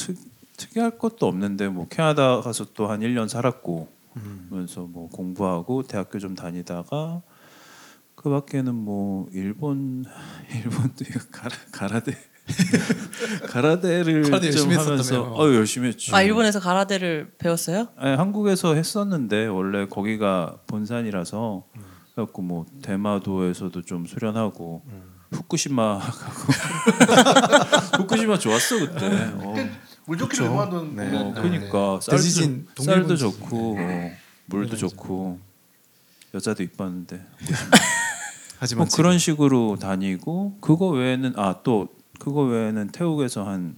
[0.56, 6.36] 특이할 것도 없는데 뭐 캐나다 가서 또 한 1년 살았고 그러면서 뭐 공부하고 대학교 좀
[6.36, 7.22] 다니다가
[8.16, 10.06] 그 밖에는 뭐 일본
[10.54, 12.18] 일본도 이거 가라 가라데
[13.50, 15.36] 가라데를 가라데 좀 열심히 하면서 했었다며요.
[15.36, 16.14] 어 열심히 했지.
[16.14, 17.90] 아 일본에서 가라데를 배웠어요?
[17.96, 21.66] 아니, 한국에서 했었는데 원래 거기가 본산이라서
[22.16, 24.84] 그래갖고 뭐 대마도에서도 좀 수련하고
[25.32, 26.52] 후쿠시마 가고
[28.02, 29.06] 후쿠시마 좋았어 그때.
[29.36, 29.54] 어,
[30.10, 30.46] 물 좋게 그쵸.
[30.46, 31.04] 유명하던 네.
[31.16, 31.34] 어, 네.
[31.36, 34.12] 그러니까 쌀도, 대지진, 좋- 쌀도 좋고 어,
[34.48, 35.38] 물도 좋고
[36.34, 37.24] 여자도 이뻤는데
[38.58, 41.90] 하지만 뭐 그런 식으로 다니고 그거 외에는 아 또
[42.20, 43.76] 그거 외에는 태국에서 한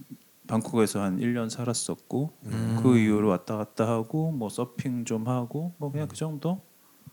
[0.48, 2.80] 방콕에서 한 1년 살았었고 음.
[2.82, 6.62] 그 이후로 왔다 갔다 하고 뭐 서핑 좀 하고 뭐 그냥 그 정도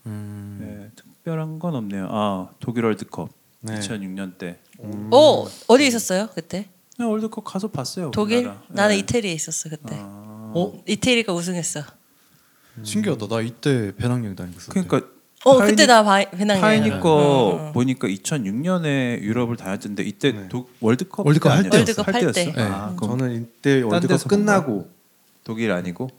[0.06, 0.56] 음.
[0.60, 3.28] 네, 특별한 건 없네요 아 독일 월드컵
[3.60, 3.78] 네.
[3.78, 6.70] 2006년 때어 어디 있었어요 그때?
[7.00, 8.38] 그냥 월드컵 가서 봤어요 독일?
[8.40, 8.62] 우리나라.
[8.68, 8.98] 나는 네.
[8.98, 9.96] 이태리에 있었어 그때.
[9.98, 11.82] 아, 어 이태리가 우승했어.
[12.82, 13.26] 신기하다.
[13.26, 15.00] 나 이때 배낭여행 있었 그러니까
[15.46, 16.60] 어 파이니- 그때 나 바, 배낭여행.
[16.60, 17.10] 파이니 어, 거
[17.68, 17.72] 어.
[17.72, 20.48] 보니까 2006년에 유럽을 다녔던데 이때 네.
[20.50, 21.70] 독- 월드컵 월드컵 때 할.
[21.72, 22.32] 월드컵 할 때.
[22.32, 22.52] 때였어?
[22.52, 22.62] 네.
[22.64, 24.90] 아, 그럼 저는 이때 월드컵 끝나고
[25.42, 26.10] 독일 아니고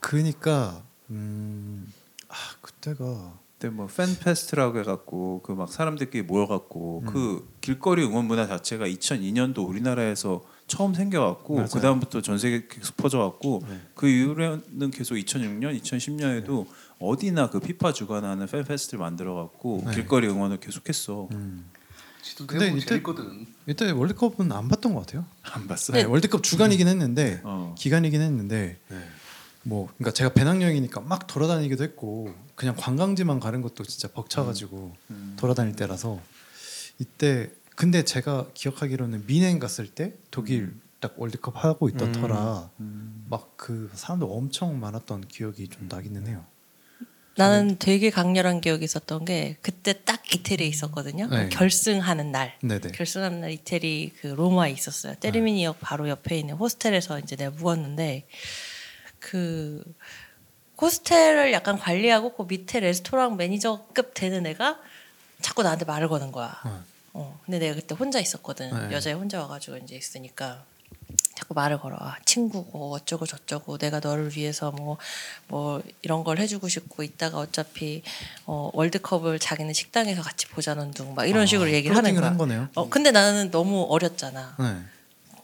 [0.00, 1.90] 그니까 음.
[2.28, 3.32] 아 그때가
[3.62, 10.42] 그때 뭐 팬페스트라고 해갖고 그 막 사람들끼리 모여갖고 그 길거리 응원 문화 자체가 2002년도 우리나라에서
[10.66, 11.66] 처음 생겨갖고.
[11.72, 13.62] 그 다음부터 전 세계 계속 퍼져갖고
[13.94, 16.66] 그 이후로는 계속 2006년, 2010년에도
[16.98, 19.94] 어디나 그 피파 주관하는 팬페스트를 만들어갖고 네.
[19.94, 21.28] 길거리 응원을 계속했어.
[21.32, 21.66] 음.
[22.46, 23.02] 근데 해보면 이때-.
[23.66, 25.26] 이때 월드컵은 안 봤던 것 같아요.
[25.42, 25.92] 안 봤어?
[25.92, 27.74] 네, 월드컵 주간이긴 했는데 어.
[27.78, 28.78] 기간이긴 했는데
[29.64, 35.36] 뭐 그러니까 제가 배낭여행이니까 막 돌아다니기도 했고 그냥 관광지만 가는 것도 진짜 벅차가지고 음.
[35.38, 36.20] 돌아다닐 때라서
[36.98, 42.12] 이때 근데 제가 기억하기로는 미넨 갔을 때 독일 딱 월드컵 하고 있던 음.
[42.12, 43.26] 터라 음.
[43.28, 46.44] 막그 사람들 엄청 많았던 기억이 좀 나기는 해요.
[47.34, 51.28] 나는 되게 강렬한 기억이 있었던 게 그때 딱 이태리에 있었거든요.
[51.28, 51.48] 네.
[51.48, 52.58] 결승하는 날.
[52.62, 52.92] 네네.
[52.92, 55.14] 결승하는 날 이태리 그 로마에 있었어요.
[55.18, 58.26] 테르미니역 바로 옆에 있는 호스텔에서 이제 내가 묵었는데
[59.22, 59.82] 그
[60.80, 64.78] 호스텔을 약간 관리하고 그 밑에 레스토랑 매니저급 되는 애가
[65.40, 66.60] 자꾸 나한테 말을 거는 거야.
[66.64, 66.84] 어.
[67.14, 67.40] 어.
[67.44, 68.88] 근데 내가 그때 혼자 있었거든.
[68.88, 68.94] 네.
[68.94, 70.64] 여자애 혼자 와가지고 이제 있으니까
[71.36, 71.96] 자꾸 말을 걸어.
[72.00, 78.02] 아, 친구고 어쩌고 저쩌고 내가 너를 위해서 뭐뭐 이런 걸 해주고 싶고 이따가 어차피
[78.46, 82.68] 어, 월드컵을 자기는 식당에서 같이 보자는 둥 막 이런 아, 식으로 얘기를 하는 거야.
[82.74, 84.56] 어 근데 나는 너무 어렸잖아.
[84.58, 84.82] 네.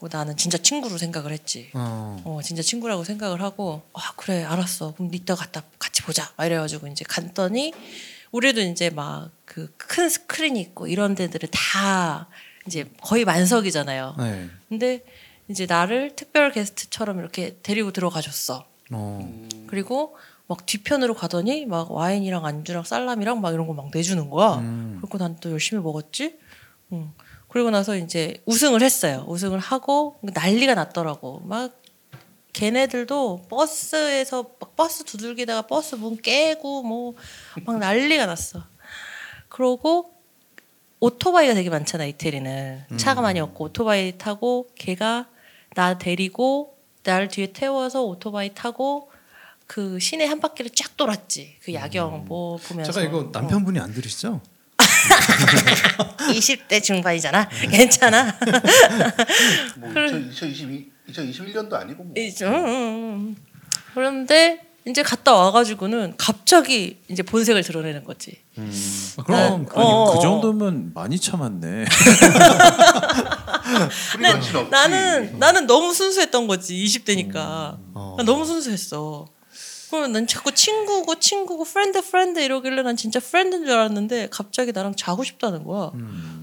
[0.01, 1.69] 어, 나는 진짜 친구로 생각을 했지.
[1.73, 2.21] 어.
[2.23, 6.87] 어 진짜 친구라고 생각을 하고 아 그래 알았어 그럼 이따 갔다 같이 보자 막 이래가지고
[6.87, 7.73] 이제 갔더니
[8.31, 12.27] 우리도 이제 막 그 큰 스크린이 있고 이런 데들은 다
[12.67, 14.15] 이제 거의 만석이잖아요.
[14.19, 14.47] 네.
[14.69, 15.03] 근데
[15.49, 18.65] 이제 나를 특별 게스트처럼 이렇게 데리고 들어가줬어.
[18.91, 19.47] 어.
[19.67, 20.15] 그리고
[20.47, 24.57] 막 뒤편으로 가더니 막 와인이랑 안주랑 살람이랑 막 이런 거 막 내주는 거야.
[24.59, 24.99] 음.
[25.01, 26.37] 그리고 난 또 열심히 먹었지.
[26.93, 27.11] 응.
[27.49, 29.25] 그리고 나서 이제 우승을 했어요.
[29.27, 31.41] 우승을 하고 난리가 났더라고.
[31.45, 31.73] 막
[32.53, 37.13] 걔네들도 버스에서 막 버스 두들기다가 버스 문 깨고 뭐
[37.65, 38.63] 막 난리가 났어.
[39.49, 40.11] 그러고
[40.99, 45.27] 오토바이가 되게 많잖아 이태리는 차가 많이 없고 오토바이 타고 걔가
[45.75, 49.09] 나 데리고 날 뒤에 태워서 오토바이 타고
[49.65, 54.41] 그 시내 한 바퀴를 쫙 돌았지 그 야경 뭐 보면서 제가 이거 남편분이 안 들으시죠?
[56.29, 58.37] 20대 중반이잖아 괜찮아
[59.77, 60.19] 뭐 그래.
[60.29, 62.13] 2022, 2021년도 아니고 뭐.
[62.17, 63.35] 이- 음, 음, 음.
[63.93, 68.37] 그런데 이제 갔다 와가지고는 갑자기 이제 본색을 드러내는 거지.
[68.57, 69.69] 아, 그럼 네.
[69.73, 70.19] 어, 그 어.
[70.19, 71.85] 정도면 많이 참았네.
[74.71, 78.17] 나는 나는 너무 순수했던 거지 20대니까 어.
[78.25, 79.27] 너무 순수했어.
[79.89, 84.95] 그러면 난 자꾸 친구고 친구고 friend friend 이러길래 난 진짜 friend인 줄 알았는데 갑자기 나랑
[84.95, 85.91] 자고 싶다는 거야.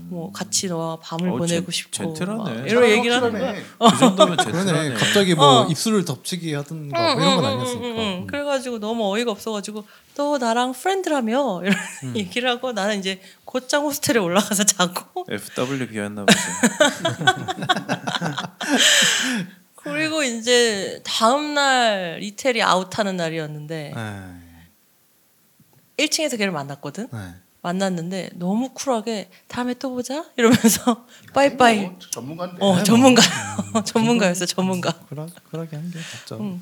[0.09, 2.39] 뭐 같이 너와 밤을 어, 보내고 젠- 싶고 gentle하네.
[2.39, 3.55] 막 이런 얘기를 하는 거야.
[3.91, 4.39] 그 정도면.
[4.39, 4.95] gentle하네.
[4.95, 5.67] 갑자기 뭐 어.
[5.69, 7.87] 입술을 덮치기 하든가 뭐 이런 건 아니었으니까.
[7.87, 8.27] 응, 응.
[8.29, 9.85] 그래가지고 너무 어이가 없어가지고
[10.17, 12.13] 너 나랑 friend라며 이런 음.
[12.17, 16.39] 얘기를 하고 나는 이제 곧장 호스텔에 올라가서 자고 FWB였나 보지.
[19.93, 26.07] 그리고 이제 다음 날 이태리 아웃하는 날이었는데 네.
[26.07, 27.09] 1층에서 걔를 만났거든.
[27.13, 27.19] 네.
[27.63, 31.81] 만났는데 너무 쿨하게 다음에 또 보자 이러면서 빠이빠이.
[31.81, 32.57] 뭐, 전문가인데.
[32.61, 33.23] 어 전문가
[33.85, 34.93] 전문가였어 전문가.
[35.09, 36.39] 그러 그러게 한게 맞죠.
[36.41, 36.61] 응.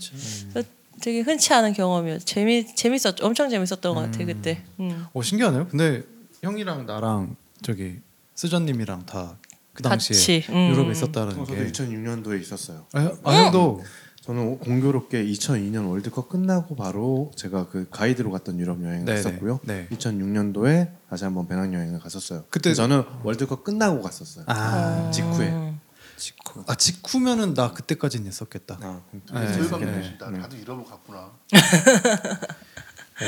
[1.02, 2.24] 되게 흔치 않은 경험이었.
[2.24, 3.22] 재미 재밌었.
[3.22, 4.62] 엄청 재밌었던 것 같아 그때.
[4.80, 5.06] 응.
[5.12, 5.68] 오 신기하네요.
[5.68, 6.02] 근데
[6.42, 7.98] 형이랑 나랑 저기
[8.34, 9.36] 수전님이랑 다
[9.74, 10.70] 그 당시에 같이, 음.
[10.70, 11.66] 유럽에 있었다는 저도 게.
[11.72, 12.86] 2006년도에 있었어요.
[12.92, 13.82] 아, 아 형도
[14.22, 19.18] 저는 공교롭게 2002년 월드컵 끝나고 바로 제가 그 가이드로 갔던 유럽 여행을 네네.
[19.18, 19.60] 했었고요.
[19.64, 19.86] 네.
[19.90, 22.44] 2006년도에 다시 한번 배낭여행을 갔었어요.
[22.48, 24.44] 그때- 저는 월드컵 끝나고 갔었어요.
[24.48, 25.48] 아, 직후에.
[25.50, 25.80] 음.
[26.16, 26.62] 직후.
[26.68, 28.78] 아 직후면은 나 그때까지는 있었겠다.
[28.80, 30.00] 아, 네, 저희가 네, 네,
[30.30, 30.40] 네.
[30.40, 31.32] 다들 유럽을 갔구나.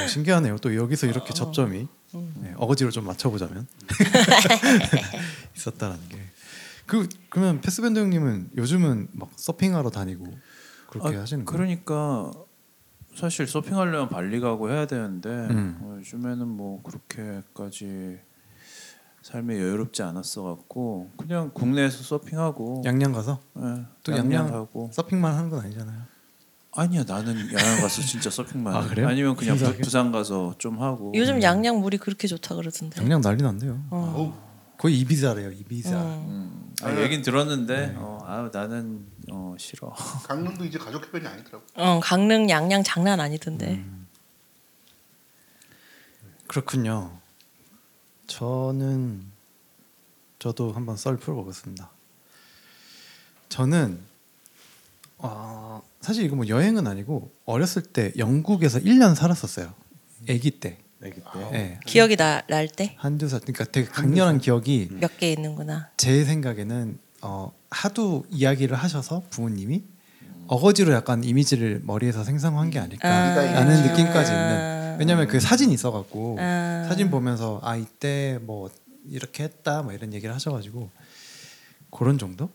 [0.05, 0.59] 오, 신기하네요.
[0.59, 1.86] 또 여기서 이렇게 접점이
[2.36, 3.66] 네, 어거지로 좀 맞춰보자면
[5.57, 6.25] 있었다는 게.
[6.87, 10.26] 그 그러면 패스밴드 형님은 요즘은 막 서핑하러 다니고
[10.89, 11.57] 그렇게 아, 하시는 거예요?
[11.57, 12.32] 그러니까
[13.14, 15.78] 사실 서핑하려면 발리 가고 해야 되는데 음.
[15.82, 18.20] 어, 요즘에는 뭐 그렇게까지
[19.22, 25.51] 삶이 여유롭지 않았어 갖고 그냥 국내에서 서핑하고 양양 가서 예, 또 양양 하고 서핑만 하는
[25.51, 26.03] 건 아니잖아요.
[26.72, 28.89] 아니야 나는 양양 가서 진짜 서핑만 아, 해.
[28.89, 29.09] 그래요?
[29.09, 29.76] 아니면 그냥 부?
[29.78, 33.03] 부산 가서 좀 하고 요즘 양양 물이 그렇게 좋다 그러던데.
[33.03, 33.82] 양양 난리 난대요.
[33.91, 34.45] 어.
[34.87, 35.51] 거의 이비자래요.
[35.51, 36.01] 이비자.
[36.01, 36.72] 음.
[36.80, 39.93] 아, 얘긴 들었는데 어, 아 나는 어, 싫어
[40.28, 41.64] 강릉도 이제 가족 해변이 아니더라고.
[41.74, 43.84] 어, 강릉 양양 장난 아니던데.
[46.47, 47.18] 그렇군요.
[48.28, 49.24] 저는
[50.39, 51.91] 저도 한번 썰 풀어보겠습니다.
[53.49, 53.99] 저는
[55.18, 59.74] 어, 사실 이거 뭐 여행은 아니고 어렸을 때 영국에서 1년 살았었어요.
[60.30, 60.78] 아기 때.
[61.03, 61.51] 아기 때.
[61.53, 61.80] 네.
[61.86, 63.40] 기억이 나, 날 때 한두 살.
[63.40, 64.88] 그러니까 되게 강렬한 기억이
[65.20, 65.90] 있는구나.
[65.97, 69.84] 제 생각에는 어, 하도 이야기를 하셔서 부모님이
[70.47, 73.82] 어거지로 약간 이미지를 머리에서 생성한 게 아닐까라는 아.
[73.86, 74.97] 느낌까지 있는.
[74.99, 76.84] 왜냐면 그 사진이 있어갖고 아.
[76.88, 78.70] 사진 보면서 아 이때 뭐
[79.09, 80.88] 이렇게 했다 뭐 이런 얘기를 하셔가지고
[81.90, 82.51] 그런 정도가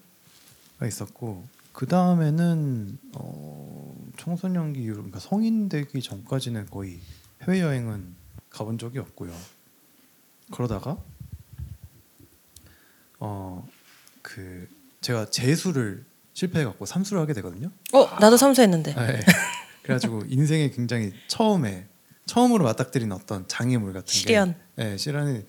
[0.87, 6.99] 있었고 그 다음에는 어, 청소년기 이후 그러니까 성인 되기 전까지는 거의
[7.43, 8.20] 해외 여행은
[8.51, 9.35] 가본 적이 없고요.
[10.51, 10.97] 그러다가
[13.19, 13.67] 어
[14.21, 14.67] 그
[15.01, 17.71] 제가 재수를 실패해 갖고 삼수를 하게 되거든요.
[17.91, 18.93] 어 나도 삼수했는데.
[18.93, 19.19] 네.
[19.83, 21.87] 그래가지고 인생에 굉장히 처음에
[22.27, 24.53] 처음으로 맞닥뜨린 어떤 장애물 같은 시련.
[24.75, 25.43] 게, 네, 시련이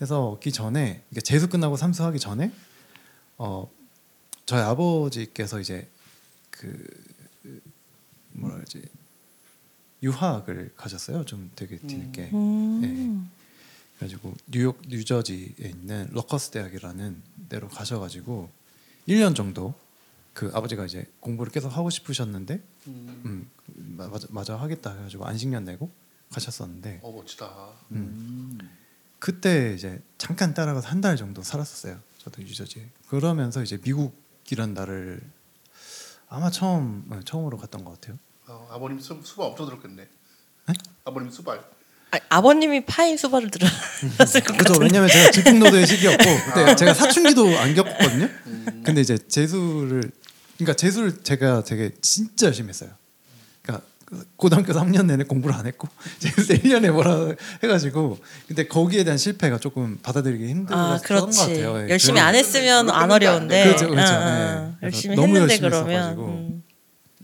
[0.00, 2.52] 해서 얻기 전에 이게 재수 끝나고 삼수하기 전에
[3.38, 3.70] 어
[4.44, 5.88] 저희 아버지께서 이제
[6.50, 6.84] 그
[8.32, 8.82] 뭐라 그러지
[10.02, 11.24] 유학을 가셨어요.
[11.24, 12.30] 좀 되게 뒤늦게.
[12.34, 13.30] 음.
[13.98, 18.50] 그래가지고 뉴욕 뉴저지에 있는 러커스 대학이라는 데로 가셔가지고
[19.08, 19.74] 1년 정도
[20.34, 23.22] 그 아버지가 이제 공부를 계속 하고 싶으셨는데 음.
[23.24, 23.50] 음
[23.96, 25.90] 마- 맞아, 맞아 하겠다 해가지고 안식년 내고
[26.30, 27.50] 가셨었는데 어 멋지다.
[29.18, 31.98] 그때 이제 잠깐 따라가서 한 달 정도 살았었어요.
[32.18, 35.22] 저도 뉴저지에 그러면서 이제 미국이란 나라를
[36.28, 38.18] 아마 처음 네, 처음으로 갔던 것 같아요.
[38.48, 40.06] 어, 아버님 수, 수발 엄청 들었겠네.
[40.66, 40.74] 네?
[41.04, 41.60] 아버님 수발.
[42.12, 44.74] 아, 아버님이 파인 수발을 들었을 것 그죠.
[44.74, 44.84] 같은데.
[44.84, 48.28] 왜냐면 제가 질풍노도의 시기였고 그때 제가 사춘기도 안 겪었거든요.
[48.84, 50.10] 근데 이제 재수를
[50.56, 52.90] 그러니까 재수를 제가 되게 진짜 열심히 했어요.
[53.62, 53.84] 그러니까
[54.36, 55.88] 고등학교 3년 내내 공부를 안 했고
[56.20, 57.34] 재수 1년에 뭐라
[57.64, 61.30] 해가지고 근데 거기에 대한 실패가 조금 받아들이기 힘들었던 아 것.
[61.32, 61.84] 같아요.
[61.84, 63.64] 예, 열심히 안 했으면 안 어려운데.
[63.64, 64.12] 그렇죠, 그렇죠.
[64.12, 64.86] 응, 응, 네.
[64.86, 66.45] 열심히 했는데 열심히 그러면.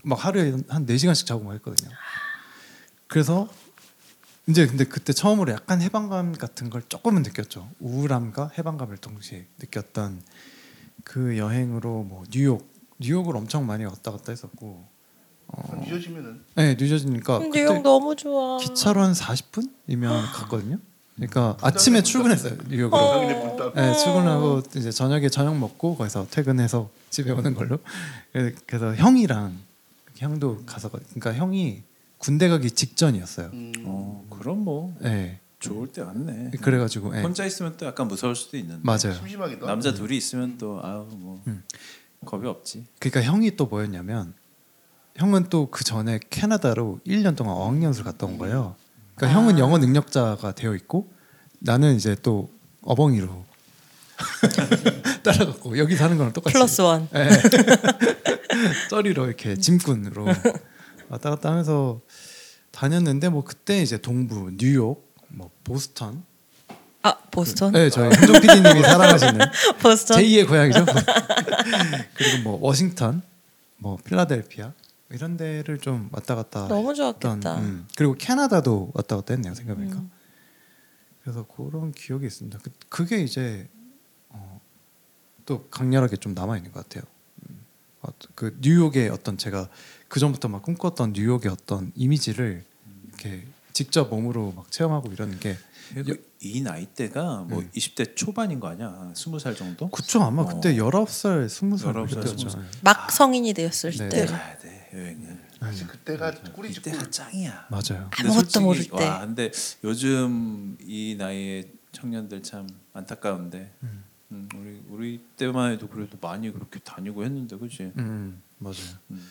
[0.02, 1.90] 막 하루에 한 4시간씩 자고 막 했거든요.
[3.06, 3.48] 그래서
[4.48, 7.68] 이제 근데 그때 처음으로 약간 해방감 같은 걸 조금은 느꼈죠.
[7.80, 10.22] 우울함과 해방감을 동시에 느꼈던
[11.04, 14.84] 그 여행으로 뭐 뉴욕 뉴욕을 엄청 많이 왔다 갔다 했었고
[15.48, 18.58] 어, 늦어지면은 네 늦어지니까 근데 그때 형 너무 좋아.
[18.58, 20.78] 기차로 한 40분이면 갔거든요.
[21.16, 23.00] 그러니까 아침에 출근했어요 뉴욕으로.
[23.00, 23.72] 어.
[23.74, 27.78] 네, 출근하고 이제 저녁에 저녁 먹고 거기서 퇴근해서 집에 오는 걸로.
[28.66, 29.56] 그래서 형이랑
[30.22, 31.82] 형도 가서 그러니까 형이
[32.18, 33.50] 군대 가기 직전이었어요.
[33.52, 35.40] 음, 어, 그럼 뭐 네.
[35.58, 36.52] 좋을 때 왔네.
[36.60, 37.22] 그래가지고 네.
[37.22, 38.80] 혼자 있으면 또 약간 무서울 수도 있는데.
[38.84, 39.14] 맞아요.
[39.18, 39.66] 심심하기도.
[39.66, 41.62] 남자 둘이 있으면 또 아우 뭐 음.
[42.24, 42.86] 겁이 없지.
[43.00, 44.34] 그러니까 형이 또 뭐였냐면
[45.16, 48.76] 형은 또 그 전에 캐나다로 1년 동안 어학연수를 갔다 온 거예요.
[49.14, 51.12] 그러니까 형은 영어 능력자가 되어 있고
[51.58, 52.48] 나는 이제 또
[52.82, 53.44] 어벙이로
[55.22, 57.08] 따라갔고 여기 사는 거랑 똑같이 플러스 원.
[57.14, 57.28] 예.
[58.90, 60.26] 쩌리로 이렇게 짐꾼으로
[61.08, 62.00] 왔다 갔다 하면서
[62.70, 66.24] 다녔는데 뭐 그때 이제 동부 뉴욕 뭐 보스턴
[67.02, 67.72] 아 보스턴.
[67.72, 69.38] 네 저희 현종 PD님이 사랑하시는
[69.82, 70.18] 보스턴.
[70.18, 70.86] 제2의 고향이죠.
[72.14, 73.22] 그리고 뭐 워싱턴,
[73.76, 74.72] 뭐 필라델피아
[75.10, 77.58] 이런 데를 좀 왔다 갔다 너무 했던, 좋았겠다.
[77.58, 79.98] 음, 그리고 캐나다도 왔다 갔다 했네요 생각해보니까.
[79.98, 80.10] 음.
[81.22, 82.58] 그래서 그런 기억이 있습니다.
[82.62, 83.81] 그, 그게 이제 어,
[85.52, 87.04] 또 강렬하게 좀 남아 있는 것 같아요.
[87.50, 87.64] 음,
[88.02, 89.68] 어, 그 뉴욕의 어떤 제가
[90.08, 92.64] 그 전부터 막 꿈꿨던 뉴욕의 어떤 이미지를
[93.08, 95.56] 이렇게 직접 몸으로 막 체험하고 이러는 게
[96.40, 97.70] 이 나이대가 뭐 음.
[97.74, 99.12] 20대 초반인 거 아니야?
[99.14, 99.88] 20살 정도?
[99.90, 100.90] 그쵸 아마 그때 어.
[100.90, 102.48] 19살 20살 19살, 그때였죠.
[102.48, 102.62] 20살.
[102.82, 104.20] 막 성인이 되었을 네, 때.
[104.20, 104.26] 네.
[104.26, 105.42] 가야 돼 여행을.
[105.60, 106.92] 사실 그때가 꿀이지 꿀.
[106.92, 107.68] 이때가 짱이야.
[107.70, 108.10] 맞아요.
[108.18, 108.90] 아무것도 모를 때.
[109.08, 109.52] 와, 근데
[109.84, 113.72] 요즘 이 나이의 청년들 참 안타까운데.
[113.84, 114.04] 음.
[114.32, 117.92] 음, 우리 우리 때만 해도 그래도 많이 그렇게 다니고 했는데, 그렇지?
[117.98, 118.76] 음 맞아요.
[119.10, 119.28] 음.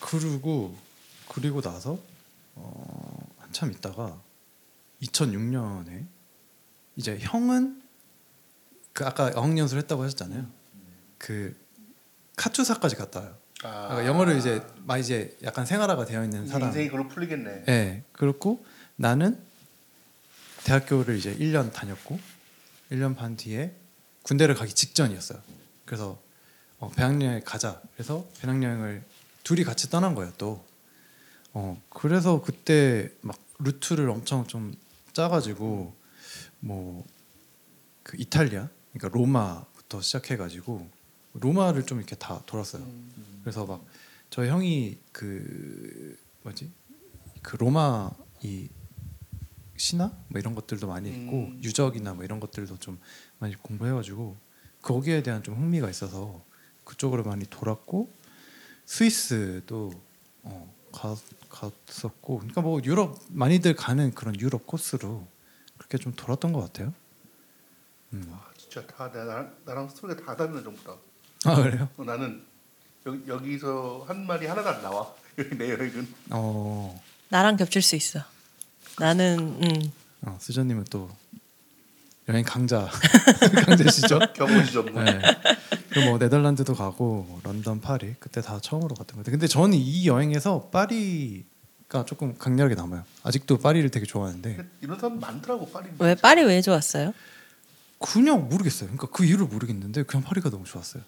[0.00, 0.76] 그리고
[1.28, 1.98] 그리고 나서
[2.54, 4.20] 어, 한참 있다가
[5.02, 6.06] 2006년에
[6.96, 7.82] 이제 형은
[8.92, 10.46] 그 아까 어학연수를 했다고 하셨잖아요.
[11.18, 11.56] 그
[12.36, 13.36] 카투사까지 갔다 와요.
[13.64, 16.68] 아, 그러니까 영어를 이제 막 이제 약간 생활화가 되어 있는 사람.
[16.68, 17.64] 인생이 그걸로 풀리겠네.
[17.64, 18.04] 네.
[18.12, 18.64] 그렇고
[18.96, 19.38] 나는
[20.64, 22.18] 대학교를 이제 1년 다녔고
[22.90, 23.74] 1년 반 뒤에
[24.22, 25.40] 군대를 가기 직전이었어요.
[25.84, 26.20] 그래서
[26.78, 27.80] 어, 배낭여행 가자.
[27.94, 29.04] 그래서 배낭여행을
[29.42, 30.32] 둘이 같이 떠난 거예요.
[30.38, 30.64] 또.
[31.52, 34.74] 어 그래서 그때 막 루트를 엄청 좀
[35.12, 35.94] 짜가지고
[36.60, 37.04] 뭐
[38.04, 40.88] 그 이탈리아, 그러니까 로마부터 시작해가지고
[41.32, 42.86] 로마를 좀 이렇게 다 돌았어요.
[43.42, 43.84] 그래서 막
[44.30, 46.70] 저희 형이 그 뭐지
[47.42, 48.10] 그 로마
[48.42, 48.68] 이
[49.84, 51.60] 신화 뭐 이런 것들도 많이 있고 음.
[51.62, 52.98] 유적이나 뭐 이런 것들도 좀
[53.38, 54.34] 많이 공부해가지고
[54.80, 56.42] 거기에 대한 좀 흥미가 있어서
[56.84, 58.10] 그쪽으로 많이 돌았고
[58.86, 59.92] 스위스도
[60.42, 61.14] 어, 가,
[61.50, 65.26] 갔었고 그러니까 뭐 유럽 많이들 가는 그런 유럽 코스로
[65.76, 66.94] 그렇게 좀 돌았던 것 같아요.
[68.14, 68.26] 음.
[68.32, 70.96] 아, 진짜 다 나랑, 나랑 스토리가 다 다르네 전부 다.
[71.44, 71.90] 아 그래요?
[71.98, 72.42] 어, 나는
[73.04, 75.14] 여기, 여기서 한 말이 하나도 안 나와.
[75.36, 76.14] 내 여행은.
[76.30, 78.33] 어, 나랑 겹칠 수 있어.
[78.98, 79.92] 나는 음,
[80.22, 81.10] 어 수저님은 또
[82.28, 82.88] 여행 강자
[83.66, 84.18] 강자시죠?
[84.34, 85.04] 경험이 전문.
[85.04, 85.20] 네.
[85.90, 89.32] 그리고 뭐 네덜란드도 가고 뭐 런던, 파리 그때 다 처음으로 갔던 것 같아요.
[89.32, 93.04] 근데 저는 이 여행에서 파리가 조금 강렬하게 남아요.
[93.22, 95.88] 아직도 파리를 되게 좋아하는데 이런 사람 많더라고 파리.
[95.98, 97.12] 왜 파리 왜 좋았어요?
[97.98, 98.88] 그냥 모르겠어요.
[98.88, 101.02] 그러니까 그 이유를 모르겠는데 그냥 파리가 너무 좋았어요.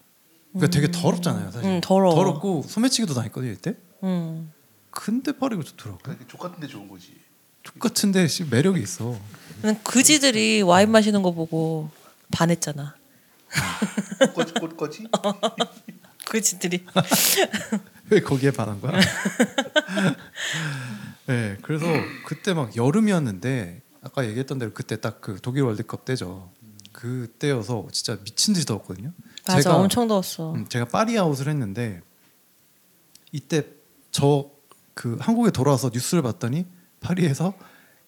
[0.53, 1.69] 그러니까 되게 더럽잖아요, 사실.
[1.69, 2.15] 음, 더러워.
[2.15, 3.75] 더럽고 소매치기도 당했거든요, 이때.
[4.03, 4.53] 음.
[4.91, 5.99] 근데 파리가 좋더라고.
[6.03, 7.15] 그러니까 족 같은데 좋은 거지.
[7.67, 9.19] 똑같은데 씨, 매력이 있어.
[9.63, 11.91] 난 그지들이 와인 마시는 거 보고
[12.31, 12.95] 반했잖아.
[14.35, 15.07] 꽃 꽃거지.
[16.27, 16.85] 그지들이.
[18.11, 19.01] 왜 거기에 반한 거야?
[21.27, 21.87] 네, 그래서
[22.27, 26.51] 그때 막 여름이었는데 아까 얘기했던 대로 그때 딱 그 독일 월드컵 때죠.
[26.93, 29.13] 그때여서 진짜 미친 듯이 더웠거든요.
[29.47, 30.53] 맞아, 엄청 더웠어.
[30.55, 32.01] 음, 제가 파리 아웃을 했는데
[33.33, 33.65] 이때
[34.11, 34.57] 저
[34.97, 36.65] 그 한국에 돌아와서 뉴스를 봤더니
[37.07, 37.55] 파리에서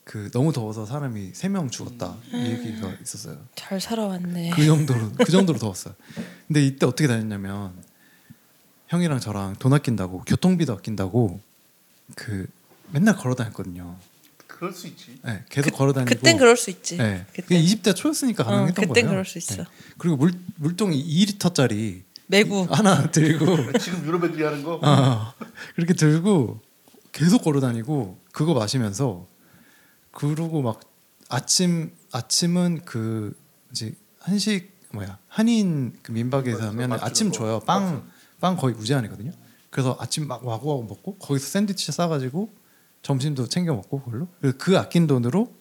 [0.04, 3.38] 그 너무 더워서 사람이 세 명 죽었다 이 얘기가 있었어요.
[3.54, 4.50] 잘 살아왔네.
[4.50, 5.94] 그 정도로 그 정도로 더웠어요.
[6.46, 7.72] 근데 이때 어떻게 다녔냐면
[8.88, 11.40] 형이랑 저랑 돈 아낀다고 교통비도 아낀다고
[12.14, 12.46] 그
[12.90, 13.96] 맨날 걸어 다녔거든요.
[14.46, 15.18] 그럴 수 있지.
[15.22, 16.08] 네, 계속 걸어 다니고.
[16.16, 16.96] 그땐 그럴 수 있지.
[16.96, 17.42] 네, 그때.
[17.42, 19.10] 그게 20대 초였으니까 가능했던 어, 그땐 거예요.
[19.10, 19.56] 그럴 수 있어.
[19.56, 19.64] 네.
[19.98, 22.66] 그리고 물 물통이 2리터짜리 매구.
[22.70, 24.80] 하나 들고 지금 유럽 애들이 하는 거.
[24.82, 25.32] 어,
[25.76, 26.60] 그렇게 들고
[27.18, 29.26] 계속 걸어 다니고 그거 마시면서
[30.12, 30.78] 그러고 막
[31.28, 33.36] 아침 아침은 그
[33.72, 36.92] 이제 한식 뭐야 한인 그 민박에서 하면.
[36.92, 39.32] 아침 줘요 빵빵 거의 무제한이거든요.
[39.68, 42.50] 그래서 아침 막 와구와구 먹고 거기서 샌드위치 싸가지고
[43.02, 45.52] 점심도 챙겨 먹고 그걸로 그 아낀 돈으로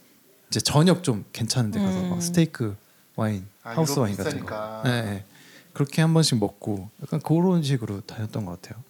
[0.50, 2.10] 이제 저녁 좀 괜찮은데 가서 음.
[2.12, 2.78] 막 스테이크
[3.16, 4.82] 와인 아, 하우스 와인 같은 비싸니까.
[4.84, 5.26] 거 네, 네.
[5.74, 8.84] 그렇게 한 번씩 먹고 약간 그런 식으로 다녔던 것 같아요.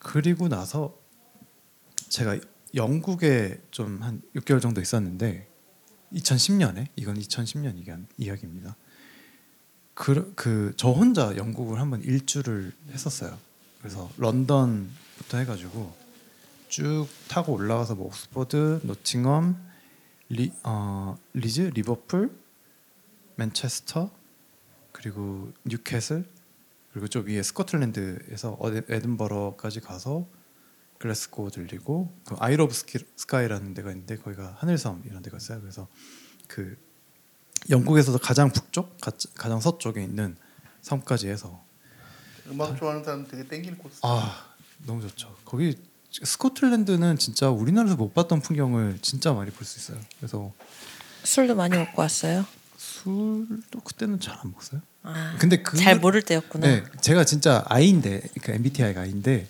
[0.00, 1.00] 그리고 나서
[2.12, 2.38] 제가
[2.74, 5.48] 영국에 좀 한 6개월 정도 있었는데
[6.12, 8.76] 2010년에 이건 2010년 이간 이야기입니다.
[9.94, 13.38] 그 저 혼자 영국을 한번 일주를 했었어요.
[13.78, 15.94] 그래서 런던부터 해가지고
[16.68, 19.56] 쭉 타고 올라가서 뭐 옥스퍼드, 노팅엄,
[20.28, 22.30] 리, 어, 리즈, 리버풀,
[23.36, 24.10] 맨체스터
[24.92, 26.26] 그리고 뉴캐슬
[26.92, 28.58] 그리고 저 위에 스코틀랜드에서
[28.88, 30.26] 에든버러까지 가서
[31.06, 35.60] 글래스고 들리고 그 Isle of Ski- Skye라는 데가 있는데 거기가 하늘섬이라는 데가 있어요.
[35.60, 35.88] 그래서
[36.46, 36.76] 그
[37.70, 40.36] 영국에서도 가장 북쪽, 가, 가장 서쪽에 있는
[40.82, 41.64] 섬까지 해서
[42.48, 43.98] 음악 좋아하는 사람 되게 땡기는 코스.
[44.02, 44.54] 아
[44.86, 45.34] 너무 좋죠.
[45.44, 45.76] 거기
[46.12, 50.00] 스코틀랜드는 진짜 우리나라에서 못 봤던 풍경을 진짜 많이 볼 수 있어요.
[50.18, 50.52] 그래서
[51.24, 52.44] 술도 많이 먹고 왔어요.
[52.76, 54.82] 술도 그때는 잘 안 먹었어요.
[55.04, 56.66] 아, 근데 그 잘 모를 때였구나.
[56.66, 59.48] 네, 제가 진짜 아이인데, 그 MBTI가 아이인데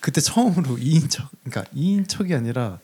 [0.00, 2.78] 그때 처음으로 2인척, 그러니까 2인척이 아니라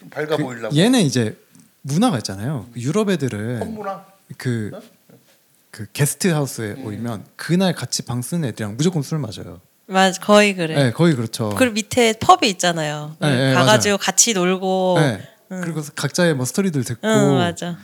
[0.00, 0.74] 좀 밝아 그 보이려고.
[0.76, 1.38] 얘는 이제
[1.82, 2.66] 문화가 있잖아요.
[2.76, 4.04] 유럽 애들은 홈문화.
[4.38, 4.70] 그,
[5.70, 6.86] 그 게스트 하우스에 음.
[6.86, 9.60] 오면 그날 같이 방 쓰는 애들이랑 무조건 술 마셔요.
[9.86, 10.74] 맞 거의 그래.
[10.74, 11.50] 네, 거의 그렇죠.
[11.50, 13.16] 그리고 밑에 펍이 있잖아요.
[13.20, 14.96] 네, 네, 가가지고 같이 놀고.
[14.98, 15.28] 네.
[15.48, 17.76] 그리고 각자의 뭐 스토리들 듣고 응 맞아.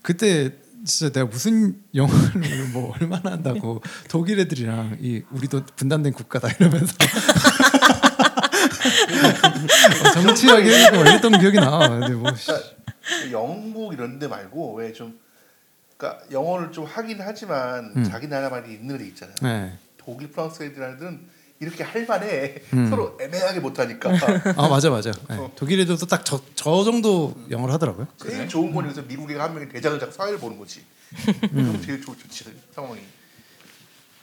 [0.00, 0.50] 그때
[0.84, 7.51] 진짜 내가 무슨 영어를 뭐 얼마나 한다고 독일 애들이랑 이 우리도 분단된 국가다 이러면서 어,
[10.14, 11.88] 정치하게 해고 이랬던 기억이 나.
[11.88, 12.46] 근데 뭐 씨.
[12.46, 15.18] 그러니까 영국 이런 데 말고 왜 좀
[15.96, 18.04] 그러니까 영어를 좀 하긴 하지만 음.
[18.04, 19.36] 자기 나라 말이 있는 애 있잖아요.
[19.42, 19.78] 네.
[19.96, 21.20] 독일, 프랑스 애들은
[21.60, 22.90] 이렇게 할 만해 음.
[22.90, 24.10] 서로 애매하게 못하니까
[24.56, 25.12] 아 맞아 맞아.
[25.28, 25.36] 네.
[25.36, 25.52] 어.
[25.54, 28.08] 독일 애들도 딱저 저 정도 영어를 하더라고요.
[28.20, 30.80] 제일 좋은 건 여기서 미국애가 한 명이 대장을 잡고 사회를 보는 거지.
[31.28, 31.38] 음.
[31.52, 33.00] 그럼 제일 좋, 좋지 상황이.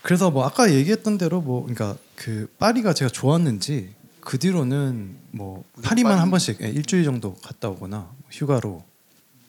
[0.02, 3.94] 그래서 뭐 아까 얘기했던 대로 뭐 그러니까 그 파리가 제가 좋았는지
[4.30, 6.20] 그 뒤로는 뭐 파리만 파리?
[6.20, 8.84] 한 번씩 예, 일주일 정도 갔다 오거나 뭐 휴가로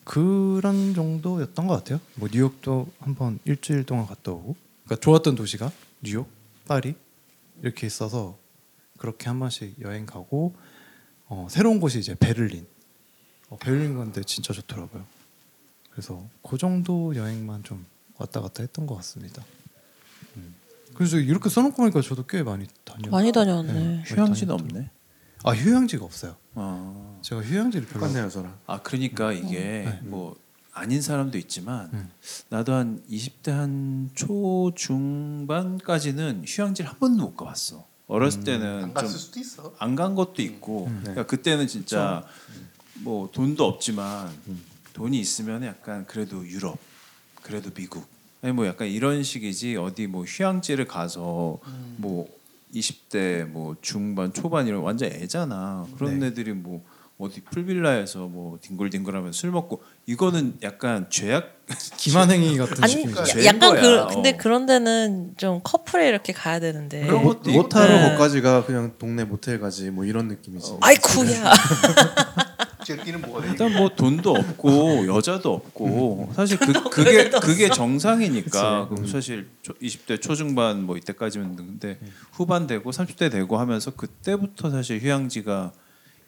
[0.03, 1.99] 그런 정도였던 것 같아요.
[2.15, 4.55] 뭐 뉴욕도 한 번 일주일 동안 갔다 오고
[4.85, 5.71] 그러니까 좋았던 도시가
[6.01, 6.27] 뉴욕,
[6.67, 6.95] 파리
[7.61, 8.39] 이렇게 있어서
[8.97, 10.55] 그렇게 한 번씩 여행 가고
[11.27, 12.65] 어, 새로운 곳이 이제 베를린.
[13.49, 15.05] 어, 베를린 건데 진짜 좋더라고요.
[15.91, 17.85] 그래서 그 정도 여행만 좀
[18.17, 19.43] 왔다 갔다 했던 것 같습니다.
[21.01, 21.07] 음.
[21.09, 23.09] 그래서 이렇게 써놓고 보니까 저도 꽤 많이 다녔.
[23.09, 23.73] 많이 다녔네.
[23.73, 24.03] 네.
[24.05, 24.89] 휴양지는 없네.
[25.43, 26.35] 아 휴양지가 없어요.
[26.53, 28.01] 아, 제가 휴양지를 별로.
[28.01, 28.55] 똑같네요 저랑.
[28.67, 29.99] 아 그러니까 이게 네.
[30.03, 30.35] 뭐
[30.73, 32.09] 아닌 사람도 있지만 음.
[32.49, 37.85] 나도 한 20대 한 초 중반까지는 휴양지를 한 번도 못 가봤어.
[38.07, 39.73] 어렸을 안 때는 갔을 좀 수도 있어.
[39.79, 40.99] 안간 것도 있고 음.
[41.01, 42.23] 그러니까 그때는 진짜
[42.95, 44.29] 뭐 돈도 없지만
[44.93, 46.77] 돈이 있으면 약간 그래도 유럽
[47.41, 48.05] 그래도 미국
[48.43, 51.59] 아니 뭐 약간 이런 식이지 어디 뭐 휴양지를 가서
[51.97, 52.27] 뭐
[52.73, 56.27] 20대 뭐 중반 초반 이런 완전 애잖아 그런 네.
[56.27, 56.81] 애들이 뭐
[57.19, 61.61] 어디 풀빌라에서 뭐 뒹굴뒹굴하면 술 먹고 이거는 약간 죄악
[61.97, 63.23] 기만행위 같은 아니 느낌이죠.
[63.25, 64.07] 죄인 약간 거야.
[64.07, 64.37] 그 근데 어.
[64.37, 67.05] 그런 데는 좀 커플에 이렇게 가야 되는데.
[67.05, 68.05] 그런 못, 것도 못하러 있고.
[68.07, 70.77] 거기까지가 그냥 동네 모텔 가지 뭐 이런 느낌이지.
[70.81, 71.53] 아이쿠야.
[72.85, 73.49] 제끼는 뭐가 돼?
[73.49, 80.21] 일단 뭐 돈도 없고 여자도 없고 사실 그 그게 그게 정상이니까 그럼 사실 초, 20대
[80.21, 81.99] 초중반 뭐 이때까지면 근데
[82.31, 85.73] 후반 되고 30대 되고 하면서 그때부터 사실 휴양지가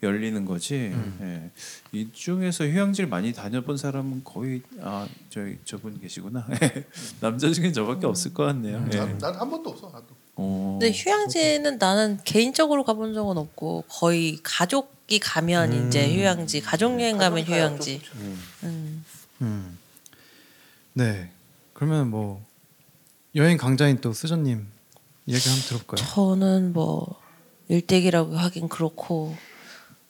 [0.04, 0.93] 열리는 거지.
[1.22, 1.49] 예.
[1.93, 6.45] 이 중에서 휴양지를 많이 다녀본 사람은 거의 아 저희 저분 계시구나.
[7.22, 8.86] 남자 중에 저밖에 없을 것 같네요.
[8.93, 8.97] 예.
[8.97, 9.88] 난한 번도 없어.
[9.88, 10.08] 나도.
[10.36, 10.78] 어.
[10.80, 17.18] 근데 휴양지는 나는 개인적으로 가본 적은 없고 거의 가족 이 가면 이제 휴양지, 가족 여행
[17.18, 18.01] 가면 휴양지.
[18.64, 19.06] 음.
[19.41, 19.78] 음.
[20.93, 21.30] 네.
[21.74, 22.43] 그러면 뭐
[23.36, 24.66] 여행 강자인 또 수전님
[25.26, 26.08] 이야기 한번 들어볼까요?
[26.08, 27.20] 저는 뭐
[27.68, 29.36] 일대기라고 하긴 그렇고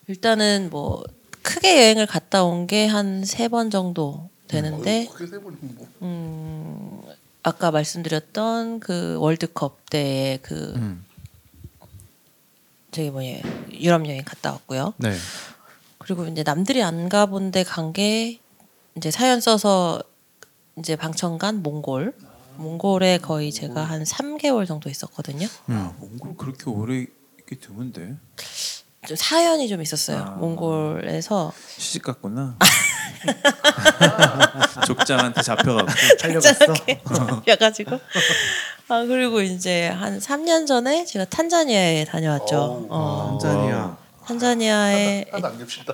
[0.07, 1.03] 일단은 뭐
[1.41, 5.87] 크게 여행을 갔다 온 게 한 세 번 정도 되는데 번이 뭐.
[6.01, 7.01] 음
[7.41, 11.05] 아까 말씀드렸던 그 월드컵 때의 그 음.
[12.93, 13.41] 저기 뭐예
[13.73, 14.93] 유럽 여행 갔다 왔고요.
[14.97, 15.13] 네.
[15.97, 18.39] 그리고 이제 남들이 안 가본 데 간 게
[18.95, 20.01] 이제 사연 써서
[20.77, 22.13] 이제 방청간 몽골.
[22.57, 25.47] 몽골에 거의 제가 한 3개월 정도 있었거든요.
[25.67, 26.99] 아, 몽골 그렇게 오래
[27.39, 28.15] 있기 드문데
[29.07, 30.19] 좀 사연이 좀 있었어요.
[30.19, 30.29] 아.
[30.35, 32.57] 몽골에서 시집 갔구나.
[34.87, 35.87] 족장한테 잡혀가고.
[36.17, 37.99] 짝짝하게 잡혀가지고
[38.89, 42.57] 아 그리고 이제 한 3년 전에 제가 탄자니아에 다녀왔죠.
[42.57, 42.87] 어우.
[42.89, 43.97] 어, 탄자니아.
[44.25, 45.93] 탄자니아에 하나도 안 겹친다.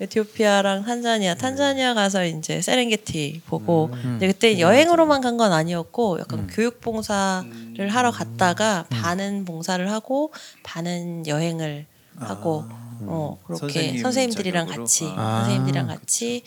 [0.00, 4.14] 에티오피아랑 탄자니아, 탄자니아 가서 이제 세렝게티 보고 음.
[4.18, 6.48] 이제 그때 여행으로만 간 건 아니었고 약간 음.
[6.50, 7.88] 교육 봉사를 음.
[7.90, 10.32] 하러 갔다가 반은 봉사를 하고
[10.64, 11.86] 반은 여행을
[12.20, 12.64] 하고
[13.02, 14.84] 어 그렇게 선생님 선생님들이랑 자격으로?
[14.84, 15.40] 같이 아.
[15.40, 16.42] 선생님들이랑 같이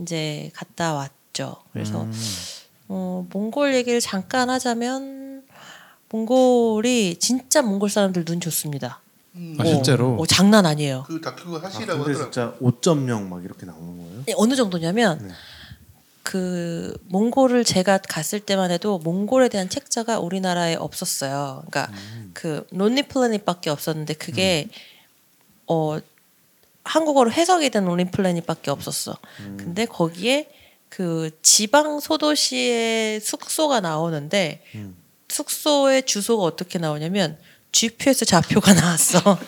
[0.00, 1.56] 이제 갔다 왔죠.
[1.72, 2.12] 그래서 음.
[2.88, 5.44] 어, 몽골 얘기를 잠깐 하자면
[6.10, 9.00] 몽골이 진짜 몽골 사람들 눈 좋습니다.
[9.36, 10.16] 음, 아, 실제로?
[10.16, 11.04] 어, 장난 아니에요.
[11.06, 12.30] 그 다큐 아, 하시라고 근데 하더라고요.
[12.30, 14.22] 진짜 5.0 막 이렇게 나오는 거예요?
[14.28, 15.34] 예, 어느 정도냐면 네.
[16.22, 21.64] 그 몽골을 제가 갔을 때만 해도 몽골에 대한 책자가 우리나라에 없었어요.
[21.66, 21.92] 그러니까
[22.32, 24.68] 그 론리 플래닛밖에 없었는데 그게
[25.66, 25.98] 어
[26.84, 29.16] 한국어로 해석이 된 론리 플래닛밖에 없었어.
[29.56, 30.48] 근데 거기에
[30.88, 34.96] 그 지방 소도시의 숙소가 나오는데 음.
[35.28, 37.38] 숙소의 주소가 어떻게 나오냐면
[37.72, 39.38] GPS 좌표가 나왔어.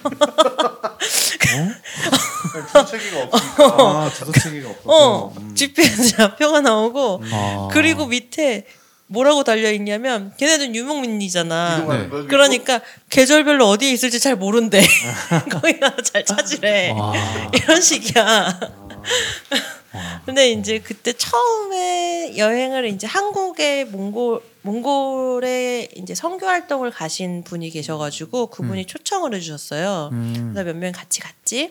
[2.85, 3.65] 주체기가 없으니까.
[3.79, 5.55] 아 주소체계가 없어서 어, 음.
[5.55, 7.69] GPS 좌표가 나오고 아.
[7.73, 8.67] 그리고 밑에
[9.09, 11.87] 뭐라고 달려 있냐면 걔네들 유목민이잖아.
[11.89, 12.09] 네.
[12.09, 12.27] 거.
[12.27, 14.83] 그러니까 계절별로 어디에 있을지 잘 모른대.
[15.51, 16.91] 거기 가서 잘 찾으래.
[16.91, 17.13] 와.
[17.53, 18.61] 이런 식이야.
[20.27, 28.49] 근데 이제 그때 처음에 여행을 이제 한국에 몽골 몽골에 이제 선교 활동을 가신 분이 계셔가지고
[28.49, 30.11] 그분이 초청을 해주셨어요.
[30.13, 30.51] 음.
[30.53, 31.71] 그래서 몇 명 같이 갔지.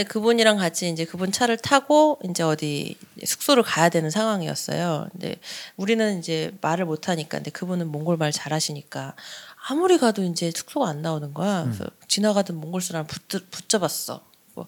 [0.00, 5.08] 근데 그분이랑 같이 이제 그분 차를 타고 이제 어디 숙소를 가야 되는 상황이었어요.
[5.12, 5.36] 근데
[5.76, 9.14] 우리는 이제 말을 못 하니까 근데 그분은 몽골 말 잘하시니까
[9.68, 11.64] 아무리 가도 이제 숙소가 안 나오는 거야.
[11.64, 14.22] 그래서 지나가던 몽골 사람 붙, 붙잡았어.
[14.54, 14.66] 뭐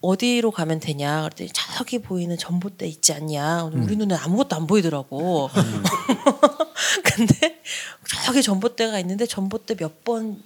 [0.00, 5.48] 어디로 가면 되냐 그랬더니 저기 보이는 전봇대 있지 않냐 우리 눈에 아무것도 안 보이더라고
[7.04, 7.62] 근데
[8.26, 10.42] 저기 전봇대가 있는데 전봇대 몇 번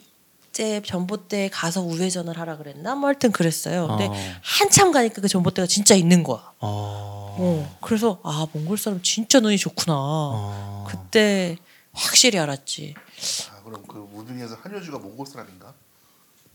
[0.58, 4.14] 째 전봇대에 가서 우회전을 하라 그랬나 뭐 하여튼 그랬어요 근데 어.
[4.42, 7.36] 한참 가니까 그 전봇대가 진짜 있는 거야 어.
[7.38, 10.84] 어, 그래서 아 몽골 사람 진짜 눈이 좋구나 어.
[10.88, 11.56] 그때
[11.92, 12.96] 확실히 알았지
[13.52, 15.72] 아, 그럼 그 무빙에서 한효주가 몽골 사람인가?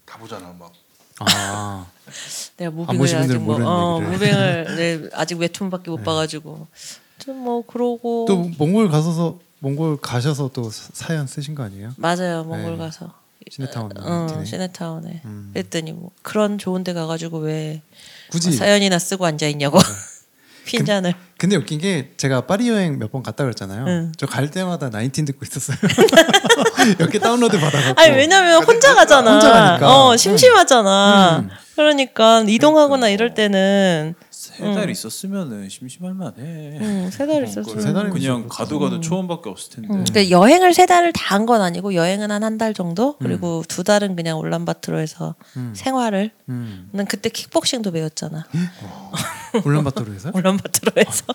[0.06, 0.74] 다 보잖아 막.
[1.20, 1.88] 아.
[2.58, 3.99] 내가 안 무빙을 아직 뭐, 모르는 어.
[4.01, 6.68] 무빙을 네, 아직 웹툰밖에 못 봐가지고
[7.20, 11.93] 좀뭐 그러고 또 몽골 가서서 몽골 가셔서 또 사연 쓰신 거 아니에요?
[11.95, 12.78] 맞아요 몽골 네.
[12.78, 14.44] 가서 시네타운 어.
[14.46, 15.50] 시네타운에 음.
[15.54, 17.82] 그랬더니 뭐 그런 좋은데 가가지고 왜
[18.32, 18.56] 굳이 네.
[18.58, 19.80] 사연이나 쓰고 앉아 있냐고
[20.66, 23.86] 핀잔을 근데 웃긴 게 제가 파리 여행 몇 번 갔다 그랬잖아요.
[23.86, 24.12] 응.
[24.18, 25.76] 저갈 때마다 나인틴 듣고 있었어요.
[27.00, 28.00] 이렇게 다운로드 받아갖고.
[28.02, 30.06] 아니 왜냐면 혼자 가잖아 혼자 가니까.
[30.08, 31.50] 어 심심하잖아 음.
[31.76, 33.10] 그러니까 이동하거나 그러니까.
[33.10, 34.16] 이럴 때는
[34.52, 36.41] 세달 있었으면은 심심할 만해.
[36.41, 39.88] 음, 세달 있었어 세 달이면 그냥 좀 가도 가도 초원밖에 없을 텐데.
[39.94, 43.64] 음, 그러니까 여행을 세 달을 다 한 건 아니고 여행은 한 한 달 정도 그리고
[43.68, 45.74] 두 달은 그냥 울란바토르에서 음.
[45.76, 46.89] 생활을 음.
[46.91, 48.46] 난 그때 킥복싱도 배웠잖아
[49.64, 51.26] 울란바토르에서 울란바토르에서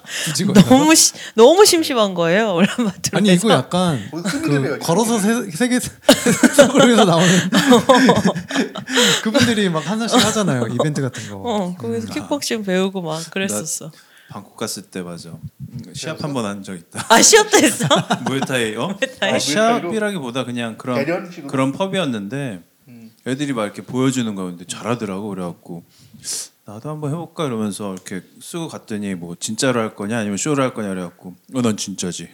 [0.46, 0.68] 거기다가?
[0.70, 5.18] 너무 시, 너무 심심한 거예요 울란바토르에서 아니 이거 약간 그 걸어서.
[5.18, 7.28] 세, 세계 세계에서 나오는
[9.22, 11.36] 그분들이 막 하나씩 하잖아요 이벤트 같은 거.
[11.36, 13.90] 어 거기서 킥복싱 배우고 막 그랬었어
[14.30, 15.30] 방콕 갔을 때 맞아.
[15.30, 17.06] 음, 시합 한 번 한 적 있다.
[17.08, 17.86] 아 시합도 했어
[18.26, 18.88] 무에타이 어?
[19.00, 19.32] 무에타이.
[19.32, 21.30] 아, 시합이라기보다 그냥 그런?
[21.46, 23.10] 그런 펍이었는데 음.
[23.26, 25.84] 애들이 막 이렇게 보여주는 거였는데 잘하더라고 그래갖고
[26.68, 27.46] 나도 한번 해볼까?
[27.46, 30.18] 이러면서 이렇게 쓰고 갔더니 뭐 진짜로 할 거냐?
[30.18, 30.90] 아니면 쇼를 할 거냐?
[30.90, 32.28] 그래갖고 어난 진짜지.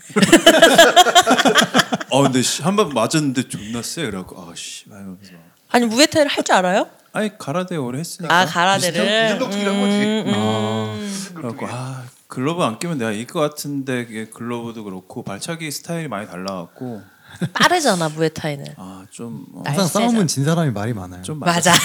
[2.11, 4.87] 어 근데 한 번 맞았는데 존나 세 그래갖고 아씨.
[4.89, 5.31] 이러면서.
[5.71, 6.89] 아니 무에타이를 할 줄 알아요?
[7.13, 8.37] 아니 가라데 오래 했으니까.
[8.37, 9.37] 아 가라데를?
[9.37, 10.25] 이정도끼리한 거지.
[10.27, 10.99] 음, 아.
[11.35, 16.27] 그래갖고 아 글러브 안 끼면 내가 이길 것 같은데 이게 글러브도 그렇고 발차기 스타일이 많이
[16.27, 17.03] 달라갖고.
[17.53, 18.65] 빠르잖아 무에타이는.
[18.77, 19.87] 아좀 어, 항상.
[19.87, 21.23] 싸움은 진 사람이 말이 많아요.
[21.23, 21.73] 좀 맞아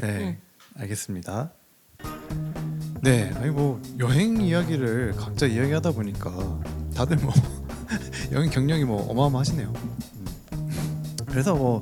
[0.00, 0.38] 네,
[0.76, 1.50] 알겠습니다.
[3.02, 6.60] 네, 아니 뭐 여행 이야기를 각자 이야기하다 보니까
[6.94, 7.32] 다들 뭐
[8.32, 9.72] 여행 경력이 뭐 어마어마하시네요.
[9.72, 11.04] 음.
[11.26, 11.80] 그래서 뭐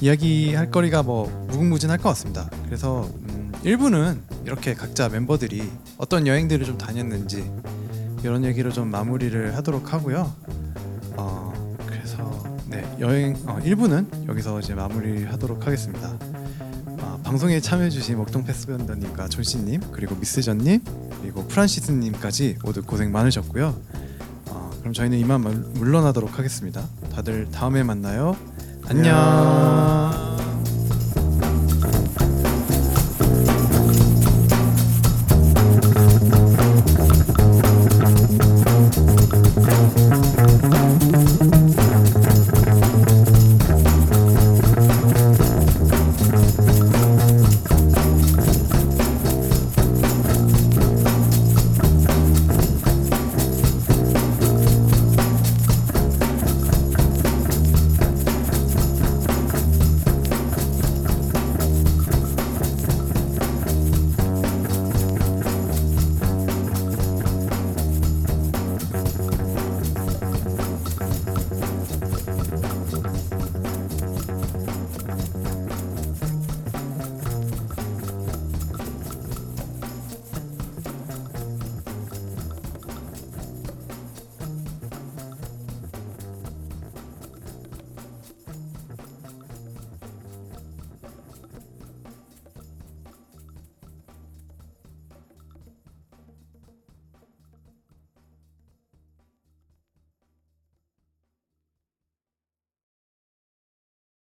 [0.00, 2.50] 이야기할 거리가 뭐 무궁무진할 것 같습니다.
[2.64, 5.62] 그래서 음, 1부는 이렇게 각자 멤버들이
[5.98, 7.48] 어떤 여행들을 좀 다녔는지
[8.24, 10.34] 이런 얘기로 좀 마무리를 하도록 하고요.
[11.16, 16.18] 어, 그래서 네 여행 어, 1부는 여기서 이제 마무리하도록 하겠습니다.
[17.32, 20.82] 아, 방송에 참여해주신 먹동 패스밴더님과 존씨님 그리고 미스전님
[21.22, 23.74] 그리고 프란시스님까지 모두 고생 많으셨고요.
[24.50, 26.86] 어, 그럼 저희는 이만 물- 물러나도록 하겠습니다.
[27.14, 28.36] 다들 다음에 만나요.
[28.86, 30.11] 안녕.